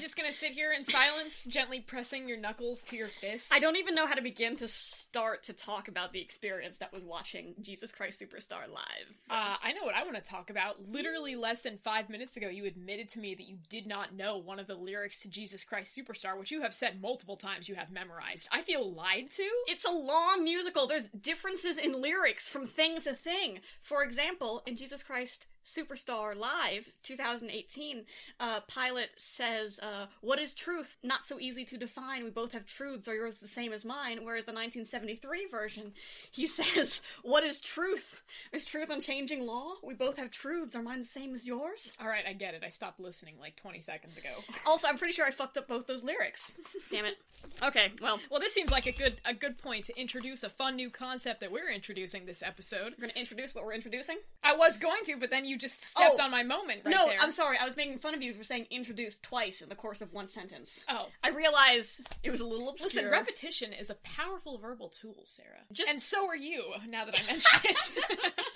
[0.00, 3.52] just gonna sit here in silence, gently pressing your knuckles to your fist?
[3.52, 6.92] I don't even know how to begin to start to talk about the experience that
[6.92, 9.14] was watching Jesus Christ Superstar live.
[9.28, 10.80] Uh, I know what I want to talk about.
[10.88, 14.38] Literally less than five minutes ago, you admitted to me that you did not know
[14.38, 17.74] one of the lyrics to Jesus Christ Superstar, which you have said multiple times you
[17.74, 18.48] have memorized.
[18.50, 19.48] I feel lied to.
[19.66, 20.86] It's a long musical.
[20.86, 23.60] There's differences in lyrics from thing to thing.
[23.82, 28.04] For example, in Jesus Christ Superstar Live 2018,
[28.40, 30.96] uh, Pilate says, uh, What is truth?
[31.02, 32.24] Not so easy to define.
[32.24, 33.08] We both have truths.
[33.08, 34.20] Are yours the same as mine?
[34.24, 35.92] Whereas the 1973 version,
[36.30, 38.22] he says, What is truth?
[38.52, 39.74] Is truth unchanging law?
[39.82, 40.74] We both have truths.
[40.74, 41.92] Are mine the same as yours?
[42.00, 42.62] All right, I get it.
[42.64, 44.30] I stopped listening like 20 seconds ago.
[44.66, 46.52] Also, I'm pretty sure I fucked up both those lyrics.
[46.90, 47.16] Damn it.
[47.62, 50.76] Okay, well, Well, this seems like a good a good point to introduce a fun
[50.76, 52.94] new concept that we're introducing this episode.
[52.96, 54.18] we're gonna introduce what we're introducing.
[54.44, 56.24] I was going to, but then you just stepped Oh.
[56.24, 57.18] on my moment right no, there.
[57.20, 57.58] I'm sorry.
[57.58, 60.28] I was making fun of you for saying introduce twice in the course of one
[60.28, 60.80] sentence.
[60.88, 61.06] Oh.
[61.22, 62.86] I realize it was a little obscure.
[62.88, 65.60] Listen, repetition is a powerful verbal tool, Sarah.
[65.72, 67.92] Just- and so are you, now that I mention it.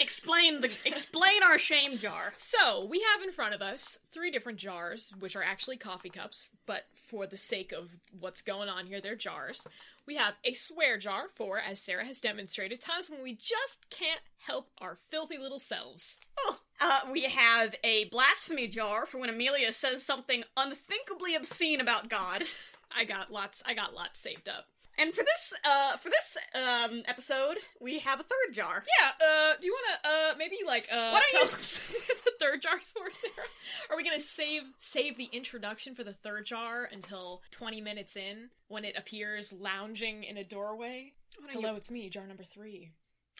[0.00, 2.32] explain the explain our shame jar.
[2.36, 6.48] so, we have in front of us three different jars, which are actually coffee cups,
[6.66, 9.66] but for the sake of what's going on here, they're jars.
[10.06, 14.20] We have a swear jar for, as Sarah has demonstrated, times when we just can't
[14.38, 16.16] help our filthy little selves.
[16.38, 22.08] Oh, uh, we have a blasphemy jar for when Amelia says something unthinkably obscene about
[22.08, 22.42] God.
[22.96, 23.62] I got lots.
[23.64, 24.66] I got lots saved up.
[24.98, 28.84] And for this uh for this um episode, we have a third jar.
[29.00, 29.26] Yeah.
[29.26, 31.78] Uh, do you want to uh maybe like uh don't tell you- us
[32.24, 33.48] the third jar's for Sarah?
[33.90, 38.50] Are we gonna save save the introduction for the third jar until twenty minutes in
[38.68, 41.12] when it appears lounging in a doorway?
[41.38, 42.90] What are you- Hello, it's me, jar number three.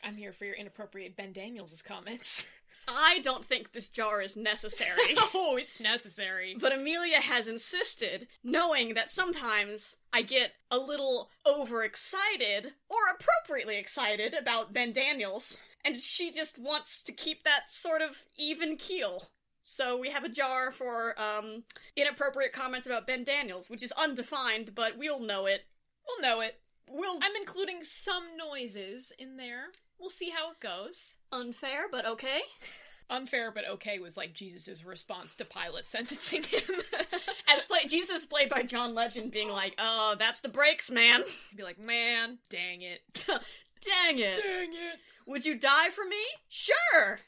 [0.02, 2.46] I'm here for your inappropriate Ben Daniels' comments.
[2.88, 5.16] I don't think this jar is necessary.
[5.34, 6.56] oh, it's necessary.
[6.58, 14.34] But Amelia has insisted, knowing that sometimes I get a little overexcited, or appropriately excited,
[14.34, 19.28] about Ben Daniels, and she just wants to keep that sort of even keel.
[19.62, 21.64] So we have a jar for um,
[21.96, 25.62] inappropriate comments about Ben Daniels, which is undefined, but we'll know it.
[26.06, 26.60] We'll know it.
[26.88, 29.66] We'll I'm including some noises in there.
[29.98, 31.16] We'll see how it goes.
[31.30, 32.40] unfair, but okay.
[33.10, 36.62] Unfair but okay was like Jesus' response to Pilate sentencing him.
[37.48, 41.22] As play- Jesus played by John Legend, being like, "Oh, that's the breaks, man.
[41.54, 43.00] Be like, man, dang it.
[43.26, 44.36] Dang it.
[44.36, 44.96] Dang it.
[45.26, 46.22] Would you die for me?
[46.48, 47.18] Sure,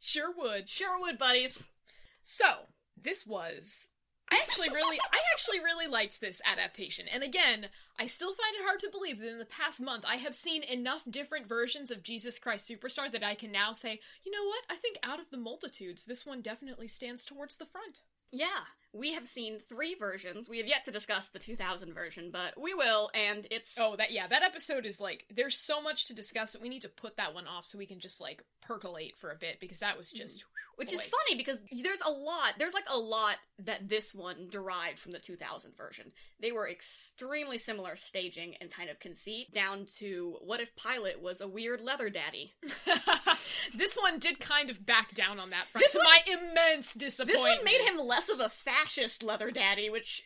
[0.00, 0.68] Sure would.
[0.68, 1.60] sure would, buddies."
[2.22, 2.44] So,
[3.00, 3.88] this was
[4.30, 7.06] I actually really I actually really liked this adaptation.
[7.08, 7.66] And again,
[7.98, 10.62] I still find it hard to believe that in the past month I have seen
[10.62, 14.64] enough different versions of Jesus Christ Superstar that I can now say, you know what?
[14.70, 18.00] I think out of the multitudes, this one definitely stands towards the front.
[18.30, 20.48] Yeah, we have seen three versions.
[20.48, 23.74] We have yet to discuss the 2000 version, but we will, and it's.
[23.78, 26.82] Oh, that yeah, that episode is like there's so much to discuss that we need
[26.82, 29.80] to put that one off so we can just like percolate for a bit because
[29.80, 30.52] that was just mm-hmm.
[30.76, 34.98] Which is funny because there's a lot, there's like a lot that this one derived
[34.98, 36.12] from the 2000 version.
[36.40, 41.40] They were extremely similar staging and kind of conceit, down to what if Pilate was
[41.40, 42.54] a weird leather daddy?
[43.74, 46.94] this one did kind of back down on that front This to one- my immense
[46.94, 47.44] disappointment.
[47.48, 50.22] This one made him less of a fascist leather daddy, which.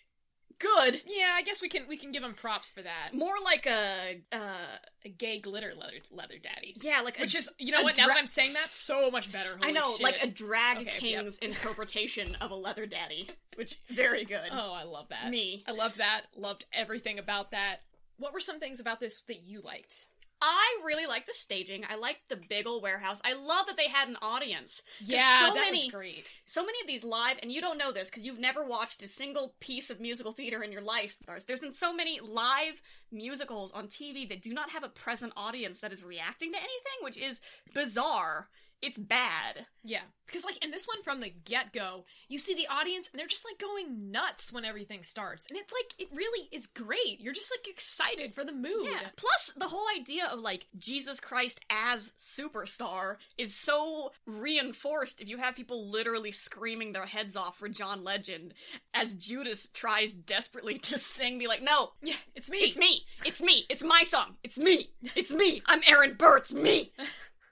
[0.59, 1.03] Good.
[1.07, 3.11] Yeah, I guess we can we can give him props for that.
[3.13, 4.23] More like a.
[4.33, 6.75] Uh, A gay glitter leather leather daddy.
[6.81, 7.23] yeah, like a.
[7.25, 7.99] Which is you know a what?
[7.99, 9.59] Now that I'm saying that, so much better.
[9.61, 10.01] I know, shit.
[10.03, 14.49] like a drag Okay, king's interpretation of a leather daddy, which very good.
[14.51, 15.29] Oh, I love that.
[15.29, 15.63] Me.
[15.69, 16.23] I loved that.
[16.35, 17.81] Loved everything about that.
[18.17, 20.07] What were some things about this that you liked?
[20.43, 21.85] I really like the staging.
[21.89, 23.21] I like the big old warehouse.
[23.25, 24.83] I love that they had an audience.
[25.01, 26.27] Yeah, so that many, was great.
[26.45, 29.09] So many of these live, and you don't know this because you've never watched a
[29.09, 31.17] single piece of musical theater in your life.
[31.47, 35.81] There's been so many live musicals on TV that do not have a present audience
[35.81, 37.41] that is reacting to anything, which is
[37.75, 38.49] bizarre.
[38.83, 39.67] It's bad.
[39.83, 43.19] Yeah, because like in this one from the get go, you see the audience and
[43.19, 47.21] they're just like going nuts when everything starts, and it like it really is great.
[47.21, 48.85] You're just like excited for the mood.
[48.85, 49.09] Yeah.
[49.17, 55.39] Plus, the whole idea of like Jesus Christ as superstar is so reinforced if you
[55.39, 58.55] have people literally screaming their heads off for John Legend
[58.93, 62.59] as Judas tries desperately to sing, be like, no, yeah, it's me.
[62.59, 66.53] it's me, it's me, it's my song, it's me, it's me, I'm Aaron Burr, it's
[66.53, 66.93] me.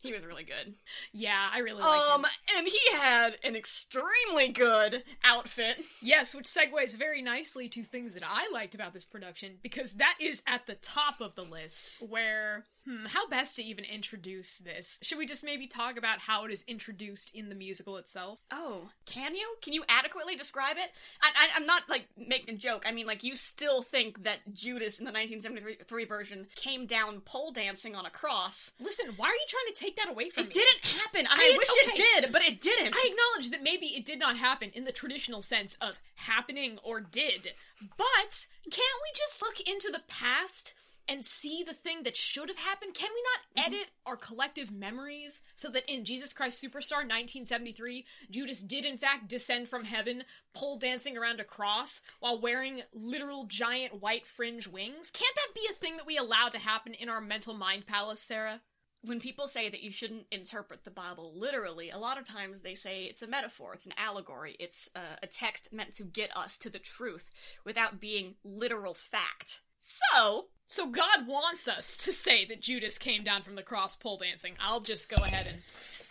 [0.05, 0.75] He was really good.
[1.13, 2.31] Yeah, I really liked Um, him.
[2.59, 5.79] and he had an extremely good outfit.
[6.03, 10.17] Yes, which segues very nicely to things that I liked about this production because that
[10.21, 14.99] is at the top of the list where Hmm, how best to even introduce this?
[15.03, 18.41] Should we just maybe talk about how it is introduced in the musical itself?
[18.51, 19.57] Oh, can you?
[19.63, 20.91] Can you adequately describe it?
[21.23, 22.85] I, I, I'm not like making a joke.
[22.87, 27.53] I mean, like you still think that Judas in the 1973 version came down pole
[27.53, 28.71] dancing on a cross?
[28.79, 30.61] Listen, why are you trying to take that away from It me?
[30.61, 31.27] It didn't happen.
[31.27, 32.03] I, I- wish okay.
[32.03, 32.95] it did, but it didn't.
[32.95, 37.01] I acknowledge that maybe it did not happen in the traditional sense of happening or
[37.01, 37.53] did,
[37.97, 40.75] but can't we just look into the past
[41.09, 42.95] and see the thing that should have happened?
[42.95, 48.61] Can we not edit our collective memories so that in Jesus Christ Superstar 1973, Judas
[48.61, 50.25] did in fact descend from heaven,
[50.55, 55.11] pole dancing around a cross while wearing literal giant white fringe wings?
[55.11, 58.21] Can't that be a thing that we allow to happen in our mental mind palace,
[58.21, 58.61] Sarah?
[59.05, 62.75] when people say that you shouldn't interpret the Bible literally, a lot of times they
[62.75, 66.57] say it's a metaphor, it's an allegory, it's uh, a text meant to get us
[66.59, 67.25] to the truth
[67.65, 69.61] without being literal fact.
[69.87, 74.17] So, So God wants us to say that Judas came down from the cross pole
[74.19, 74.55] dancing.
[74.61, 75.63] I'll just go ahead and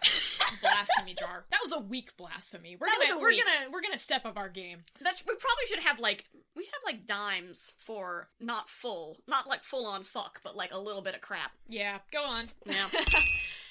[0.62, 1.46] blasphemy jar.
[1.52, 2.78] That was a weak blasphemy.
[2.80, 4.80] We're That gonna we're weak- gonna we're gonna step up our game.
[5.02, 6.26] that's we probably should have like
[6.56, 10.72] we should have like dimes for not full, not like full on fuck, but like
[10.72, 11.52] a little bit of crap.
[11.68, 12.46] Yeah, go on.
[12.66, 12.88] Yeah.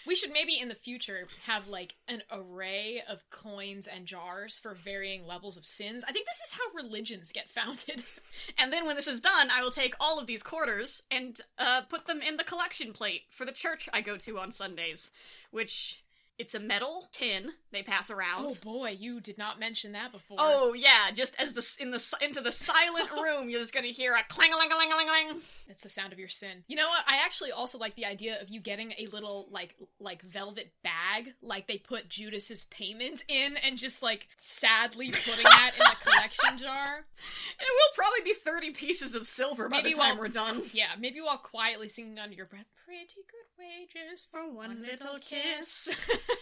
[0.07, 4.75] we should maybe in the future have like an array of coins and jars for
[4.75, 6.05] varying levels of sins.
[6.07, 8.05] I think this is how religions get founded.
[8.59, 11.83] And then when this is done, I will take all of these quarters and uh,
[11.83, 15.11] put them in the collection plate for the church I go to on Sundays,
[15.51, 16.03] which
[16.39, 18.47] it's a metal tin they pass around.
[18.47, 20.37] oh boy, you did not mention that before.
[20.41, 24.15] Oh yeah, just as the in the into the silent room, you're just gonna hear
[24.15, 25.41] a clang a ling a ling a ling a ling.
[25.69, 26.65] It's the sound of your sin.
[26.67, 27.05] You know what?
[27.07, 31.33] I actually also like the idea of you getting a little like like velvet bag,
[31.43, 36.59] like they put Judas's payment in, and just like sadly putting that in the collection
[36.59, 37.07] jar.
[37.61, 40.63] It will probably be thirty pieces of silver by Maybe the time while- we're done.
[40.73, 45.89] Yeah, maybe while quietly singing under your breath, "Pretty good wages for One little kiss.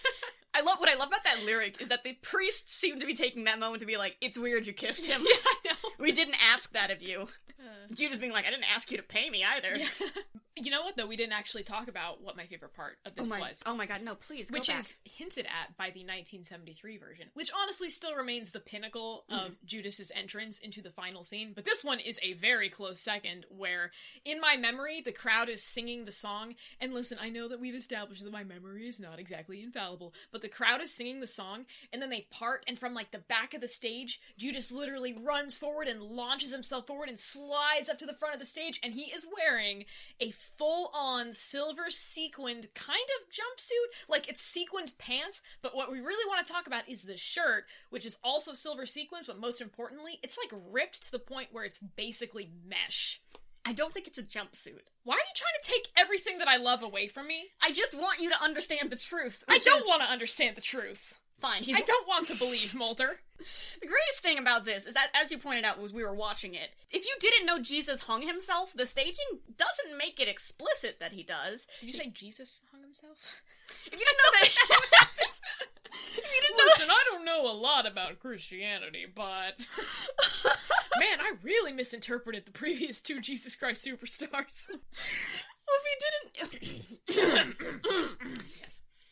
[0.55, 3.15] I love what I love about that lyric is that the priests seem to be
[3.15, 5.23] taking that moment to be like, "It's weird you kissed him.
[5.25, 5.91] yeah, I know.
[6.01, 7.29] we didn't ask that of you."
[7.61, 9.87] Uh, Judas being like, "I didn't ask you to pay me either." yeah.
[10.57, 11.07] you know what though?
[11.07, 13.63] We didn't actually talk about what my favorite part of Oh this my, was.
[13.67, 14.15] oh my god, no!
[14.15, 19.25] Please, which is hinted at by the 1973 version, which honestly still remains the pinnacle
[19.31, 19.47] Mm-hmm.
[19.47, 21.53] of Judas's entrance into the final scene.
[21.55, 23.91] But this one is a very close second, where
[24.25, 26.55] in my memory the crowd is singing the song.
[26.81, 30.43] And listen, I know that we've established that my memory is not exactly infallible, but
[30.43, 33.55] the crowd is singing the song, and then they part, and from like the back
[33.55, 37.19] of the stage, Judas literally runs forward and launches himself forward and
[37.51, 39.85] slides up to the front of the stage, and he is wearing
[40.21, 44.09] a full-on silver sequined kind of jumpsuit.
[44.09, 47.65] Like it's sequined pants, but what we really want to talk about is the shirt,
[47.91, 51.65] which is also silver sequins, but most importantly, it's like ripped to the point where
[51.65, 53.21] it's basically mesh.
[53.65, 54.81] I don't think it's a jumpsuit.
[55.05, 57.45] Why are you trying to take everything that I love away from me?
[57.63, 59.45] I just want you to understand the truth.
[59.49, 61.15] I don't is- want to understand the truth.
[61.41, 61.63] Fine.
[61.63, 63.21] He's I don't want to believe Mulder.
[63.81, 66.55] The greatest thing about this is that, as you pointed out, was we were watching
[66.55, 66.71] it.
[66.91, 71.23] If you didn't know Jesus hung himself, the staging doesn't make it explicit that he
[71.23, 71.67] does.
[71.81, 73.17] Did you say Jesus hung himself?
[73.87, 74.49] If you didn't know that,
[76.17, 79.59] you didn't know Listen, I don't know a lot about Christianity, but
[80.99, 84.69] man, I really misinterpreted the previous two Jesus Christ superstars.
[84.69, 86.37] well, if
[87.07, 88.17] you didn't.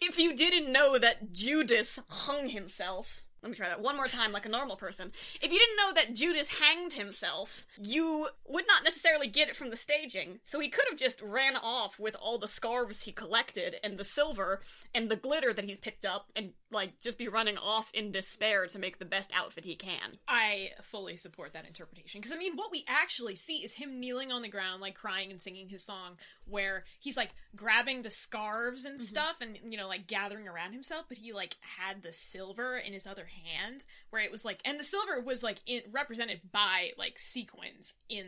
[0.09, 3.23] If you didn't know that Judas hung himself.
[3.43, 5.13] Let me try that one more time, like a normal person.
[5.41, 9.71] If you didn't know that Judas hanged himself, you would not necessarily get it from
[9.71, 10.41] the staging.
[10.43, 14.05] So he could have just ran off with all the scarves he collected and the
[14.05, 14.61] silver
[14.93, 18.67] and the glitter that he's picked up and, like, just be running off in despair
[18.67, 20.19] to make the best outfit he can.
[20.27, 22.21] I fully support that interpretation.
[22.21, 25.31] Because, I mean, what we actually see is him kneeling on the ground, like crying
[25.31, 29.05] and singing his song, where he's like grabbing the scarves and mm-hmm.
[29.05, 32.93] stuff and, you know, like gathering around himself, but he like had the silver in
[32.93, 36.91] his other hand, where it was like, and the silver was like in, represented by
[36.99, 38.27] like sequins in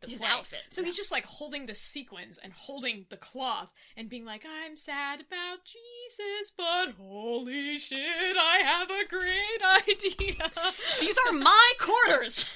[0.00, 0.28] the His play.
[0.28, 0.86] outfit, So yeah.
[0.86, 5.20] he's just like holding the sequins and holding the cloth and being like, I'm sad
[5.20, 10.50] about Jesus, but holy shit, I have a great idea.
[11.00, 12.44] These are my quarters!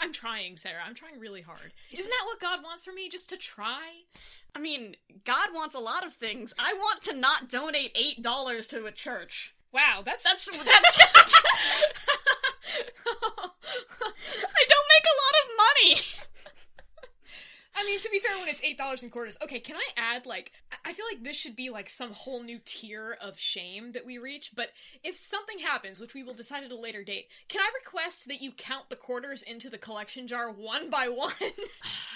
[0.00, 0.82] I'm trying, Sarah.
[0.84, 1.72] I'm trying really hard.
[1.92, 3.08] Isn't that what God wants for me?
[3.08, 3.82] Just to try?
[4.54, 6.52] I mean, God wants a lot of things.
[6.58, 9.53] I want to not donate $8 to a church.
[9.74, 11.34] Wow, that's That's that's.
[14.46, 15.92] I don't make a lot of money.
[17.76, 19.58] I mean, to be fair, when it's eight dollars in quarters, okay.
[19.60, 20.52] Can I add like
[20.84, 24.18] I feel like this should be like some whole new tier of shame that we
[24.18, 24.68] reach, but
[25.02, 28.40] if something happens, which we will decide at a later date, can I request that
[28.42, 31.32] you count the quarters into the collection jar one by one?
[31.40, 31.52] is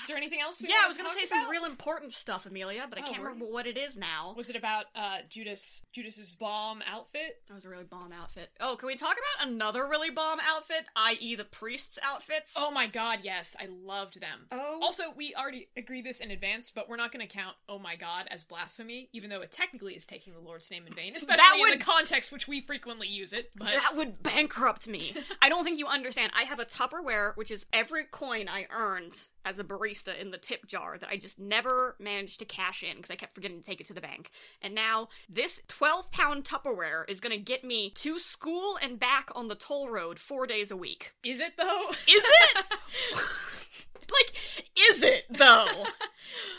[0.07, 1.43] there anything else we yeah, I was gonna say about?
[1.43, 4.35] some real important stuff, Amelia, but I Oh, can't were remember what it is now.
[4.37, 7.43] Was it about uh Judas Judas's bomb outfit?
[7.49, 8.51] That was a really bomb outfit.
[8.61, 12.55] Oh, can we talk about another really bomb outfit, i.e., the priest's outfits?
[12.57, 14.47] Oh my god, yes, I loved them.
[14.53, 14.79] oh.
[14.83, 17.97] Also, we already agreed this in advance, but we're not going to count "Oh my
[17.97, 21.61] God" as blasphemy, even though it technically is taking the Lord's name in vain, especially
[21.63, 23.51] in would- the context which we frequently use it.
[23.57, 25.15] But that would bankrupt me.
[25.43, 26.33] I don't think you understand.
[26.37, 30.37] I have a Tupperware, which is every coin I earned as a barista in the
[30.37, 33.65] tip jar that I just never managed to cash in because I kept forgetting to
[33.65, 34.31] take it to the bank.
[34.61, 39.31] And now this 12 pound Tupperware is going to get me to school and back
[39.35, 41.13] on the toll road four days a week.
[41.25, 41.89] is it though?
[41.91, 42.65] Is it?
[44.13, 44.35] like,
[44.91, 45.67] is it though?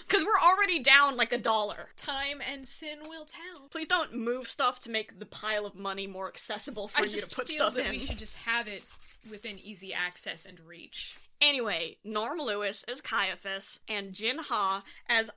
[0.07, 1.89] Because we're already down like a dollar.
[1.95, 3.67] Time and sin will tell.
[3.69, 7.09] Please don't move stuff to make the pile of money more accessible for I you
[7.09, 7.91] just to put feel stuff that in.
[7.91, 8.83] we should just have it
[9.29, 11.15] within easy access and reach.
[11.39, 15.29] Anyway, Norm Lewis as Caiaphas and Jin Ha as.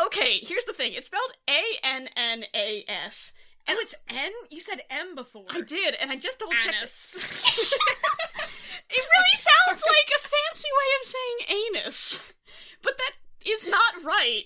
[0.00, 0.92] Okay, here's the thing.
[0.94, 3.32] It's spelled A N N A S.
[3.68, 4.30] Oh, it's N.
[4.50, 5.46] You said M before.
[5.50, 6.76] I did, and I just double checked.
[6.76, 7.16] Anus.
[8.88, 12.20] It really sounds like a fancy way of saying anus,
[12.82, 13.12] but that
[13.44, 14.44] is not right.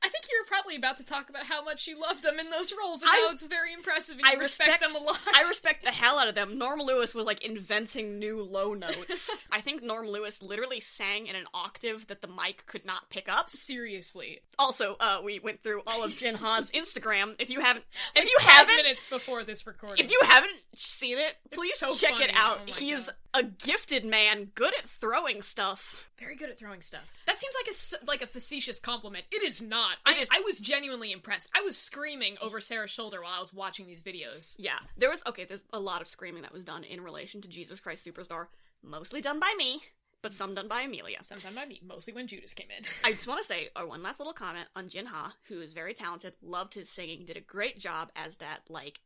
[0.00, 2.50] I think you were probably about to talk about how much you love them in
[2.50, 5.04] those roles and I- how it's very impressive and you I respect, respect- them a
[5.04, 5.18] lot.
[5.34, 6.56] I respect the hell out of them.
[6.56, 9.28] Norm Lewis was like inventing new low notes.
[9.50, 13.28] I think Norm Lewis literally sang in an octave that the mic could not pick
[13.28, 13.48] up.
[13.50, 14.40] Seriously.
[14.58, 17.34] Also, uh, we went through all of Jin Ha's Instagram.
[17.40, 20.04] If you haven't, if Like you five haven't, minutes before this recording.
[20.04, 22.24] if you haven't seen it, please so check funny.
[22.26, 22.60] it out.
[22.68, 23.14] Oh He's God.
[23.34, 26.07] a gifted man, good at throwing stuff.
[26.18, 27.02] Very good at throwing stuff.
[27.26, 29.24] That seems like a like a facetious compliment.
[29.30, 29.92] It is not.
[30.06, 31.48] It I, is- I was genuinely impressed.
[31.54, 34.54] I was screaming over Sarah's shoulder while I was watching these videos.
[34.58, 35.44] Yeah, there was okay.
[35.44, 38.46] There's a lot of screaming that was done in relation to Jesus Christ Superstar,
[38.82, 39.80] mostly done by me,
[40.22, 41.22] but some done by Amelia.
[41.22, 42.84] Sometime by me, mostly when Judas came in.
[43.04, 45.72] I just want to say uh, one last little comment on Jin Ha, who is
[45.72, 48.98] very talented, loved his singing, did a great job as that like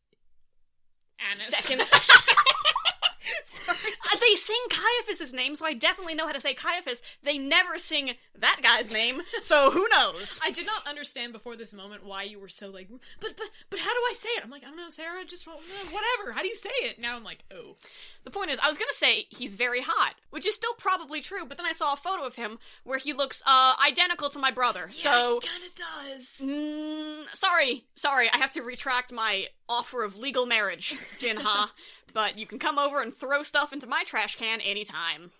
[1.49, 1.83] second.
[4.20, 7.02] They sing Caiaphas's name, so I definitely know how to say Caiaphas.
[7.24, 10.38] They never sing that guy's name, so who knows?
[10.42, 12.88] I did not understand before this moment why you were so like,
[13.20, 14.44] but but but how do I say it?
[14.44, 15.24] I'm like, I don't know, Sarah.
[15.24, 16.32] Just whatever.
[16.32, 17.00] How do you say it?
[17.00, 17.74] Now I'm like, oh,
[18.24, 21.44] The point is, I was gonna say he's very hot, which is still probably true,
[21.46, 24.52] but then I saw a photo of him where he looks uh identical to my
[24.52, 24.86] brother.
[24.88, 26.40] so kind of does.
[26.44, 31.72] Mm, sorry, sorry, I have to retract my offer of legal marriage, Jin Ha,
[32.14, 35.32] but you can come over and throw stuff into my trash can anytime.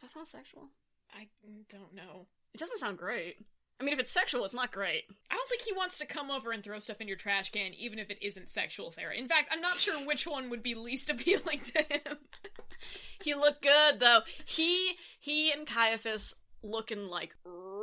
[0.00, 0.68] Does that sound sexual?
[1.14, 1.28] I
[1.70, 2.26] don't know.
[2.54, 3.36] It doesn't sound great.
[3.80, 5.04] I mean, if it's sexual, it's not great.
[5.30, 7.74] I don't think he wants to come over and throw stuff in your trash can,
[7.74, 9.14] even if it isn't sexual, Sarah.
[9.14, 12.18] In fact, I'm not sure which one would be least appealing to him.
[13.22, 14.20] He looked good though.
[14.44, 17.36] He he and Caiaphas looking like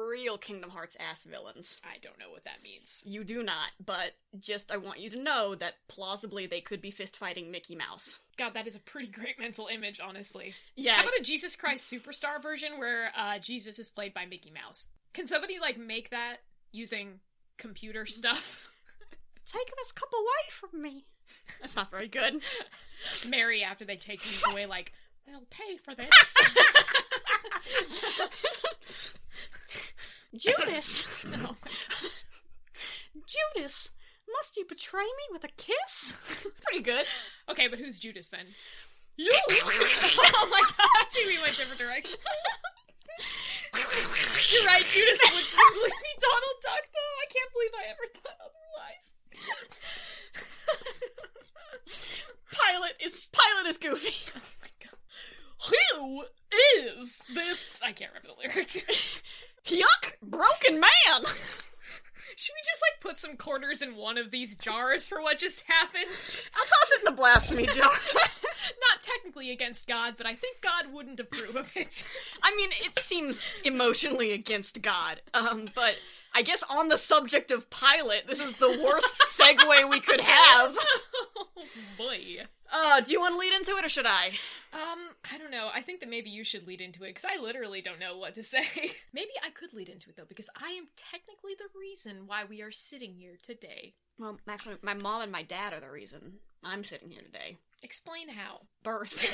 [0.07, 1.77] real Kingdom Hearts ass villains.
[1.83, 3.01] I don't know what that means.
[3.05, 6.91] You do not, but just I want you to know that plausibly they could be
[6.91, 8.15] fist fighting Mickey Mouse.
[8.37, 10.53] God, that is a pretty great mental image, honestly.
[10.75, 14.51] Yeah, How about a Jesus Christ Superstar version where uh, Jesus is played by Mickey
[14.51, 14.85] Mouse?
[15.13, 16.37] Can somebody like make that
[16.71, 17.19] using
[17.57, 18.69] computer stuff?
[19.45, 21.05] take this cup away from me.
[21.61, 22.41] That's not very good.
[23.27, 24.91] Mary, after they take these away, like
[25.25, 26.37] they'll pay for this.
[30.33, 31.55] Judas, no.
[33.13, 33.89] Judas,
[34.31, 36.13] must you betray me with a kiss?
[36.63, 37.05] Pretty good.
[37.49, 38.47] Okay, but who's Judas then?
[39.17, 39.31] You.
[39.49, 41.07] oh my god!
[41.09, 42.17] See, we went different directions.
[44.51, 44.83] You're right.
[44.83, 47.15] Judas would totally be Donald Duck, though.
[47.21, 49.05] I can't believe I ever thought otherwise.
[52.51, 54.15] Pilate is Pilate is goofy.
[54.35, 54.99] Oh my god.
[55.69, 56.25] Who
[56.81, 57.79] is this?
[57.83, 58.85] I can't remember the lyric.
[59.67, 61.25] Yuck, broken man.
[62.37, 65.63] Should we just like put some quarters in one of these jars for what just
[65.67, 66.11] happened?
[66.53, 67.75] I'll toss it in the blasphemy jar.
[67.75, 72.03] Not technically against God, but I think God wouldn't approve of it.
[72.43, 75.21] I mean, it seems emotionally against God.
[75.33, 75.95] Um, but
[76.33, 80.77] I guess on the subject of Pilate, this is the worst segue we could have.
[81.37, 81.47] oh
[81.97, 82.47] boy.
[82.71, 84.27] Uh, do you want to lead into it or should I?
[84.73, 85.69] Um, I don't know.
[85.73, 88.33] I think that maybe you should lead into it because I literally don't know what
[88.35, 88.65] to say.
[89.13, 92.61] maybe I could lead into it though because I am technically the reason why we
[92.61, 93.93] are sitting here today.
[94.17, 97.57] Well, actually, my mom and my dad are the reason I'm sitting here today.
[97.83, 98.61] Explain how.
[98.83, 99.25] Birth.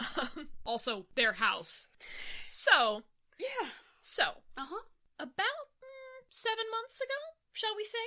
[0.20, 1.86] um, also, their house.
[2.50, 3.02] So,
[3.38, 3.68] yeah.
[4.00, 4.22] so
[4.56, 4.82] Uh huh.
[5.18, 5.46] about
[5.80, 7.14] mm, seven months ago,
[7.52, 7.98] shall we say?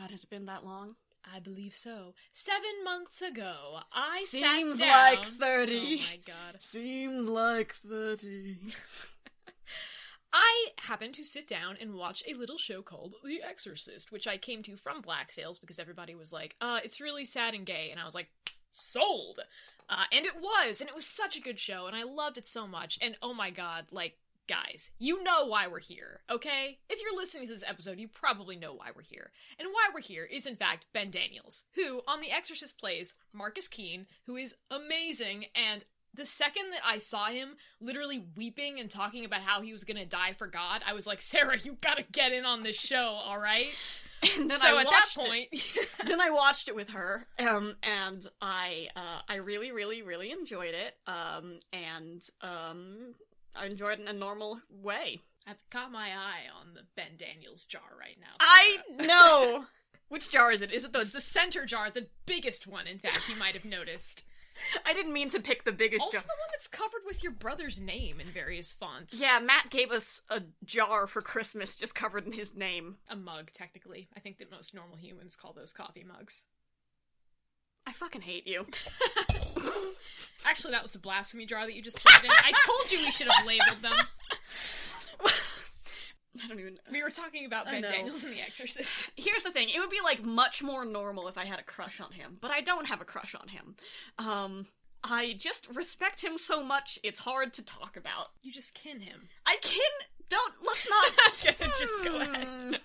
[0.00, 0.94] God, has it been that long?
[1.34, 2.14] I believe so.
[2.32, 5.16] Seven months ago, I Seems sat down.
[5.16, 5.76] like 30.
[5.76, 6.56] Oh my god.
[6.60, 8.58] Seems like 30.
[10.32, 14.38] I happened to sit down and watch a little show called The Exorcist, which I
[14.38, 17.90] came to from Black Sails because everybody was like, uh, it's really sad and gay.
[17.90, 18.28] And I was like,
[18.70, 19.40] sold!
[19.90, 22.46] Uh, and it was, and it was such a good show, and I loved it
[22.46, 22.98] so much.
[23.02, 24.16] And oh my god, like,
[24.48, 26.78] guys, you know why we're here, okay?
[26.88, 29.30] If you're listening to this episode, you probably know why we're here.
[29.58, 33.68] And why we're here is, in fact, Ben Daniels, who on The Exorcist plays Marcus
[33.68, 35.84] Keane, who is amazing and
[36.14, 40.04] the second that I saw him literally weeping and talking about how he was gonna
[40.04, 43.38] die for God, I was like, Sarah, you gotta get in on this show, all
[43.38, 43.68] right?
[44.36, 45.48] And then so I at that point,
[46.06, 50.74] then I watched it with her, um, and I uh, I really, really, really enjoyed
[50.74, 53.14] it, um, and um,
[53.54, 55.20] I enjoyed it in a normal way.
[55.46, 58.34] I've got my eye on the Ben Daniels jar right now.
[58.40, 59.64] I know
[60.08, 60.72] which jar is it?
[60.72, 61.16] Is it It's the?
[61.18, 64.24] the center jar, the biggest one, in fact, you might have noticed.
[64.86, 66.22] I didn't mean to pick the biggest Also, jar.
[66.22, 69.18] the one that's covered with your brother's name in various fonts.
[69.20, 72.96] Yeah, Matt gave us a jar for Christmas, just covered in his name.
[73.08, 74.08] A mug, technically.
[74.16, 76.44] I think that most normal humans call those coffee mugs.
[77.86, 78.66] I fucking hate you.
[80.44, 82.30] Actually, that was a blasphemy jar that you just put in.
[82.30, 83.92] I told you we should have labeled them.
[86.42, 86.78] I don't even.
[86.90, 87.82] We were talking about Ben.
[87.82, 89.08] Daniels and The Exorcist.
[89.16, 92.00] Here's the thing: it would be like much more normal if I had a crush
[92.00, 93.76] on him, but I don't have a crush on him.
[94.18, 94.66] Um,
[95.04, 98.28] I just respect him so much; it's hard to talk about.
[98.40, 99.28] You just kin him.
[99.46, 99.80] I can
[100.28, 101.12] don't let's not
[101.78, 102.80] just go ahead.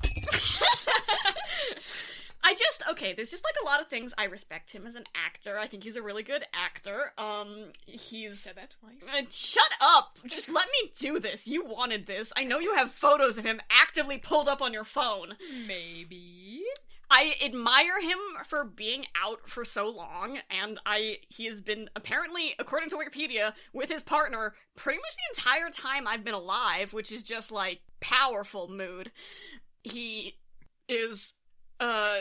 [2.47, 3.11] I just okay.
[3.11, 5.59] There's just like a lot of things I respect him as an actor.
[5.59, 7.11] I think he's a really good actor.
[7.17, 9.05] Um, he's Said that twice.
[9.13, 10.17] Uh, shut up!
[10.25, 11.45] Just let me do this.
[11.45, 12.31] You wanted this.
[12.37, 15.33] I know you have photos of him actively pulled up on your phone.
[15.67, 16.63] Maybe.
[17.11, 22.55] I admire him for being out for so long, and I he has been apparently,
[22.59, 27.11] according to Wikipedia, with his partner pretty much the entire time I've been alive, which
[27.11, 29.11] is just like powerful mood.
[29.83, 30.37] He
[30.87, 31.33] is
[31.79, 32.17] uh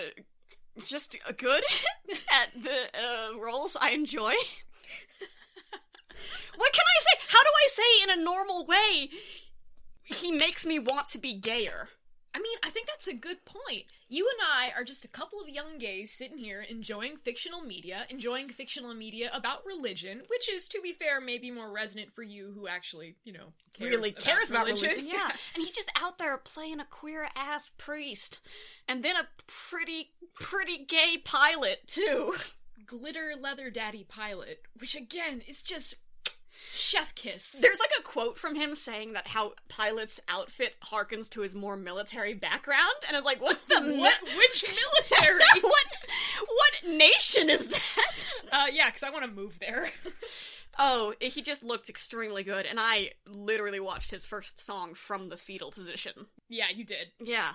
[0.85, 1.65] just good
[2.11, 4.33] at the uh, roles I enjoy.
[6.57, 7.19] what can I say?
[7.29, 9.11] How do I say in a normal way?
[10.03, 11.89] He makes me want to be gayer.
[12.37, 13.85] I mean, I think that's a good point.
[14.11, 18.05] You and I are just a couple of young gays sitting here enjoying fictional media,
[18.11, 22.53] enjoying fictional media about religion, which is, to be fair, maybe more resonant for you
[22.55, 24.91] who actually, you know, cares really about cares about religion.
[24.91, 25.11] religion.
[25.17, 25.31] Yeah.
[25.55, 28.41] and he's just out there playing a queer ass priest.
[28.87, 32.35] And then a pretty, pretty gay Pilate, too.
[32.87, 35.95] Glitter Leather Daddy Pilate, which again is just
[36.77, 37.51] chef kiss.
[37.61, 41.77] There's like a quote from him saying that how Pilate's outfit harkens to his more
[41.77, 44.15] military background, and it's like, what the what?
[44.25, 44.65] mi- Which
[45.11, 45.41] military?
[45.61, 45.85] what?
[46.47, 48.25] What nation is that?
[48.53, 49.89] uh, yeah, because I want to move there.
[50.79, 55.37] Oh, he just looked extremely good, and I literally watched his first song from the
[55.39, 56.27] fetal position.
[56.49, 57.09] yeah, you did.
[57.19, 57.53] Yeah.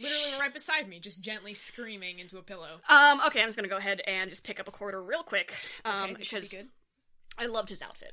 [0.00, 2.78] Literally right beside me, just gently screaming into a pillow.
[2.88, 5.52] Um, okay, I'm just gonna go ahead and just pick up a quarter real quick.
[5.84, 6.68] Um, Okay, be because good.
[7.36, 8.12] I loved his outfit.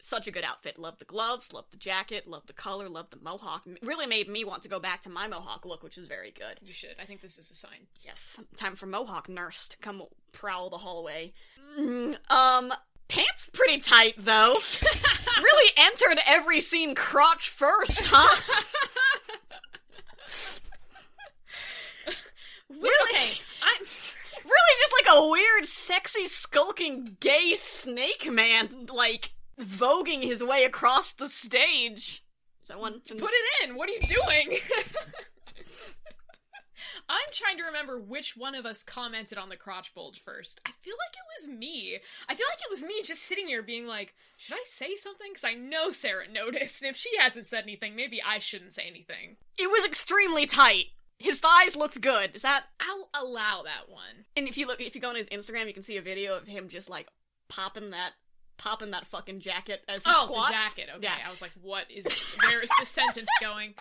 [0.00, 0.78] Such a good outfit.
[0.78, 3.64] Love the gloves, love the jacket, love the color, love the mohawk.
[3.82, 6.58] Really made me want to go back to my mohawk look, which is very good.
[6.62, 6.94] You should.
[7.02, 7.88] I think this is a sign.
[8.04, 11.32] Yes, time for mohawk nurse to come prowl the hallway.
[11.78, 12.72] Mm, um,
[13.08, 14.54] pants pretty tight though.
[15.42, 18.36] really entered every scene crotch first, huh?
[22.06, 22.16] Which,
[22.80, 23.14] Really?
[23.14, 23.86] okay, I'm
[24.44, 31.12] really just like a weird, sexy, skulking gay snake man, like voguing his way across
[31.12, 32.24] the stage.
[32.62, 33.00] Is that one?
[33.00, 33.76] put it in.
[33.76, 34.58] What are you doing?
[37.10, 40.60] I'm trying to remember which one of us commented on the crotch bulge first.
[40.66, 41.98] I feel like it was me.
[42.28, 45.30] I feel like it was me just sitting here being like, should I say something?
[45.32, 48.82] Because I know Sarah noticed, and if she hasn't said anything, maybe I shouldn't say
[48.86, 49.36] anything.
[49.56, 50.86] It was extremely tight.
[51.18, 52.36] His thighs looked good.
[52.36, 52.64] Is that?
[52.78, 54.26] I'll allow that one.
[54.36, 56.36] And if you look, if you go on his Instagram, you can see a video
[56.36, 57.08] of him just like
[57.48, 58.12] popping that,
[58.58, 60.48] popping that fucking jacket as he Oh, squats.
[60.48, 60.88] the jacket.
[60.96, 61.26] Okay, Yeah.
[61.26, 62.06] I was like, what is?
[62.44, 63.74] Where is this sentence going?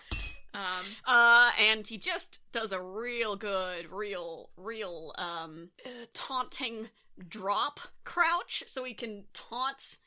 [0.54, 0.64] Um,
[1.06, 5.70] Uh, and he just does a real good, real, real, um,
[6.14, 6.88] taunting
[7.28, 9.98] drop crouch so he can taunt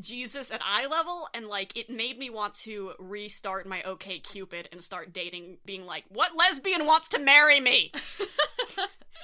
[0.00, 4.82] Jesus at eye level, and like it made me want to restart my OkCupid and
[4.82, 7.92] start dating, being like, what lesbian wants to marry me?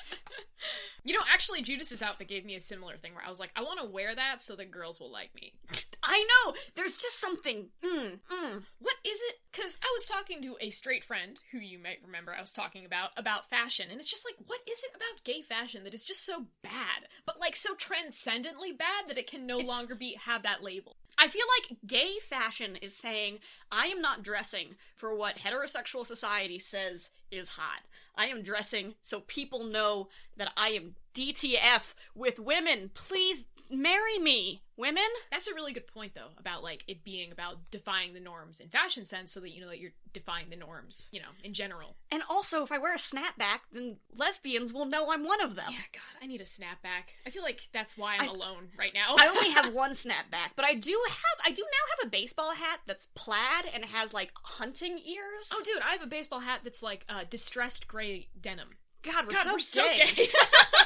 [1.04, 3.62] you know, actually, Judas's outfit gave me a similar thing where I was like, I
[3.62, 5.52] want to wear that so the girls will like me.
[6.02, 6.54] I know.
[6.74, 7.66] There's just something.
[7.84, 8.62] Mm, mm.
[8.80, 9.36] What is it?
[9.52, 12.84] Because I was talking to a straight friend who you might remember I was talking
[12.84, 16.04] about about fashion, and it's just like, what is it about gay fashion that is
[16.04, 20.18] just so bad, but like so transcendently bad that it can no It's- longer be
[20.24, 20.96] have that label?
[21.18, 23.38] I feel like gay fashion is saying,
[23.72, 27.82] I am not dressing for what heterosexual society says is hot.
[28.16, 32.90] I am dressing so people know that I am DTF with women.
[32.94, 35.02] Please marry me, women.
[35.30, 38.68] That's a really good point, though, about like it being about defying the norms in
[38.68, 41.96] fashion sense, so that you know that you're defying the norms, you know, in general.
[42.10, 45.66] And also, if I wear a snapback, then lesbians will know I'm one of them.
[45.70, 47.14] Yeah, God, I need a snapback.
[47.26, 49.14] I feel like that's why I'm I- alone right now.
[49.18, 52.52] I only have one snapback, but I do have I do now have a baseball
[52.52, 55.48] hat that's plaid and has like hunting ears.
[55.52, 58.68] oh, dude, I have a baseball hat that's like uh, distressed gray denim.
[59.02, 60.28] God, we're God, so we're so gay.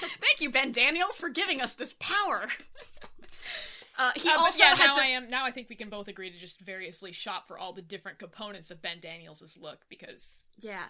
[0.00, 2.48] Thank you, Ben Daniels, for giving us this power.
[3.98, 5.28] Uh, he Uh, also yeah, has now this- I am.
[5.28, 8.18] Now I think we can both agree to just variously shop for all the different
[8.18, 10.86] components of Ben Daniels' look because Yeah.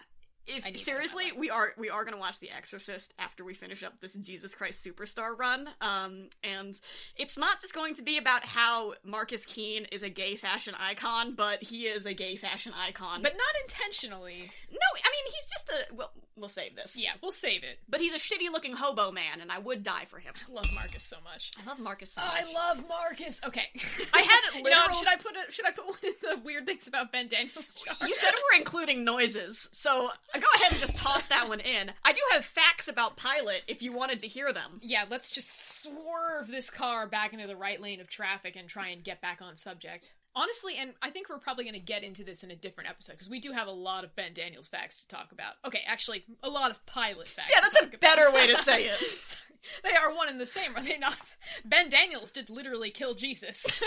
[0.47, 3.53] If I need to seriously, we are we are gonna watch The Exorcist after we
[3.53, 5.69] finish up this Jesus Christ Superstar run.
[5.81, 6.79] Um, and
[7.15, 11.35] it's not just going to be about how Marcus Keane is a gay fashion icon,
[11.35, 13.21] but he is a gay fashion icon.
[13.21, 14.51] but not intentionally.
[14.71, 15.93] no, I mean he's just a.
[15.93, 16.95] Well, we'll save this.
[16.97, 17.79] Yeah, we'll save it.
[17.87, 20.33] But he's a shitty looking hobo man, and I would die for him.
[20.49, 21.51] I love Marcus so much.
[21.63, 22.43] I love Marcus so Oh, much.
[22.43, 23.39] I love Marcus.
[23.45, 23.67] Okay,
[24.13, 26.43] I had it You know, should I put a, should I put one of the
[26.43, 27.73] weird things about Ben Daniels?
[27.85, 27.95] Jar?
[28.07, 31.91] You said we're including noises, so go ahead and just toss that one in.
[32.03, 34.79] I do have facts about Pilate if you wanted to hear them.
[34.81, 38.89] yeah, let's just swerve this car back into the right lane of traffic and try
[38.89, 40.13] and get back on subject.
[40.33, 43.13] Honestly, and I think we're probably going to get into this in a different episode
[43.13, 45.55] because we do have a lot of Ben Daniels facts to talk about.
[45.65, 47.51] Okay, actually, a lot of Pilate facts.
[47.53, 47.99] Yeah, that's a about.
[47.99, 48.97] better way to say it.
[49.21, 49.41] Sorry.
[49.83, 51.35] They are one and the same, are they not?
[51.63, 53.65] Ben Daniels did literally kill Jesus.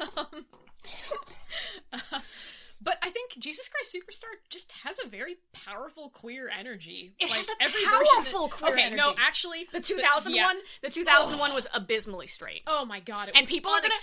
[0.16, 0.46] um,
[1.92, 2.20] uh,
[2.80, 7.14] but I think Jesus Christ Superstar just has a very powerful queer energy.
[7.18, 10.52] It like has a every powerful that, queer okay, no, actually, The 2001, yeah.
[10.82, 12.62] the 2001 was abysmally straight.
[12.66, 13.94] Oh my god, it And people are gonna-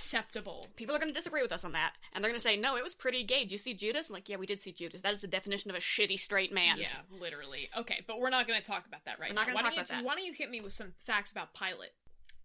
[0.76, 2.76] People are going to disagree with us on that, and they're going to say, "No,
[2.76, 4.10] it was pretty gay." Did you see Judas?
[4.10, 5.02] I'm like, yeah, we did see Judas.
[5.02, 6.78] That is the definition of a shitty straight man.
[6.78, 7.70] Yeah, literally.
[7.78, 9.54] Okay, but we're not going to talk about that right We're not now.
[9.54, 10.04] gonna why talk about you, that.
[10.06, 11.92] Why don't you hit me with some facts about Pilate?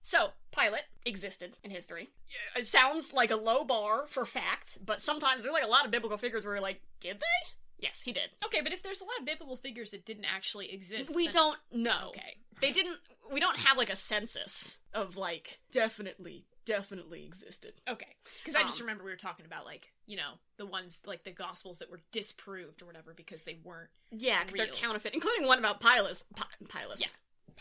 [0.03, 2.09] So, Pilate existed in history.
[2.57, 5.91] It sounds like a low bar for fact, but sometimes there's like a lot of
[5.91, 7.49] biblical figures where you're like, did they?
[7.81, 8.31] Yes, he did.
[8.45, 11.35] Okay, but if there's a lot of biblical figures that didn't actually exist, We then-
[11.35, 12.09] don't know.
[12.11, 12.99] Okay, They didn't.
[13.31, 17.75] We don't have like a census of like definitely, definitely existed.
[17.87, 21.03] Okay, because I just Um, remember we were talking about like you know the ones
[21.07, 23.91] like the gospels that were disproved or whatever because they weren't.
[24.11, 26.25] Yeah, because they're counterfeit, including one about Pilus.
[26.35, 27.01] Pi- Pilus.
[27.01, 27.09] Yeah.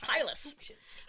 [0.02, 0.56] Pilus.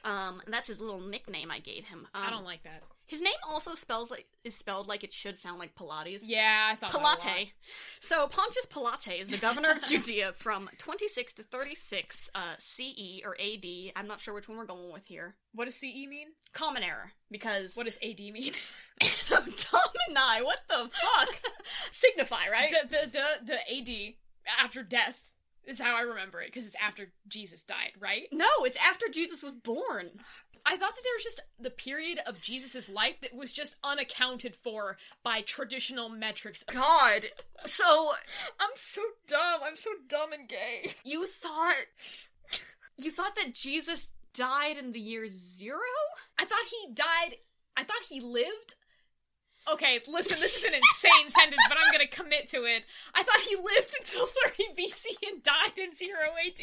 [0.05, 2.07] Um, and that's his little nickname I gave him.
[2.15, 2.83] Um, I don't like that.
[3.09, 6.21] His name also spells like is spelled like it should sound like Pilates.
[6.23, 7.23] Yeah, I thought that a lot.
[7.23, 7.53] Pilate.
[8.01, 13.35] So Pontius Pilate is the governor of Judea from 26 to 36 uh, CE or
[13.41, 13.65] AD.
[13.97, 15.37] I'm not sure which one we're going with here.
[15.55, 16.29] What does CE mean?
[16.53, 18.53] Common error because What does AD mean?
[19.31, 20.45] Domini.
[20.45, 21.41] What the fuck?
[21.91, 22.75] Signify, right?
[22.91, 24.15] the, the the the AD
[24.63, 25.31] after death
[25.69, 28.29] is how I remember it because it's after Jesus died, right?
[28.33, 30.11] no, it's after Jesus was born.
[30.67, 34.55] I thought that there was just the period of Jesus' life that was just unaccounted
[34.55, 36.63] for by traditional metrics.
[36.63, 37.27] God.
[37.65, 38.13] So
[38.61, 39.61] I'm so dumb.
[39.65, 40.93] I'm so dumb and gay.
[41.05, 41.75] you thought
[42.99, 45.79] you thought that Jesus died in the year zero?
[46.39, 47.37] I thought he died.
[47.77, 48.75] I thought he lived.
[49.73, 52.85] Okay, listen, this is an insane sentence, but I'm gonna commit to it.
[53.15, 56.11] I thought he lived until 30 BC and died in 0
[56.47, 56.61] AD.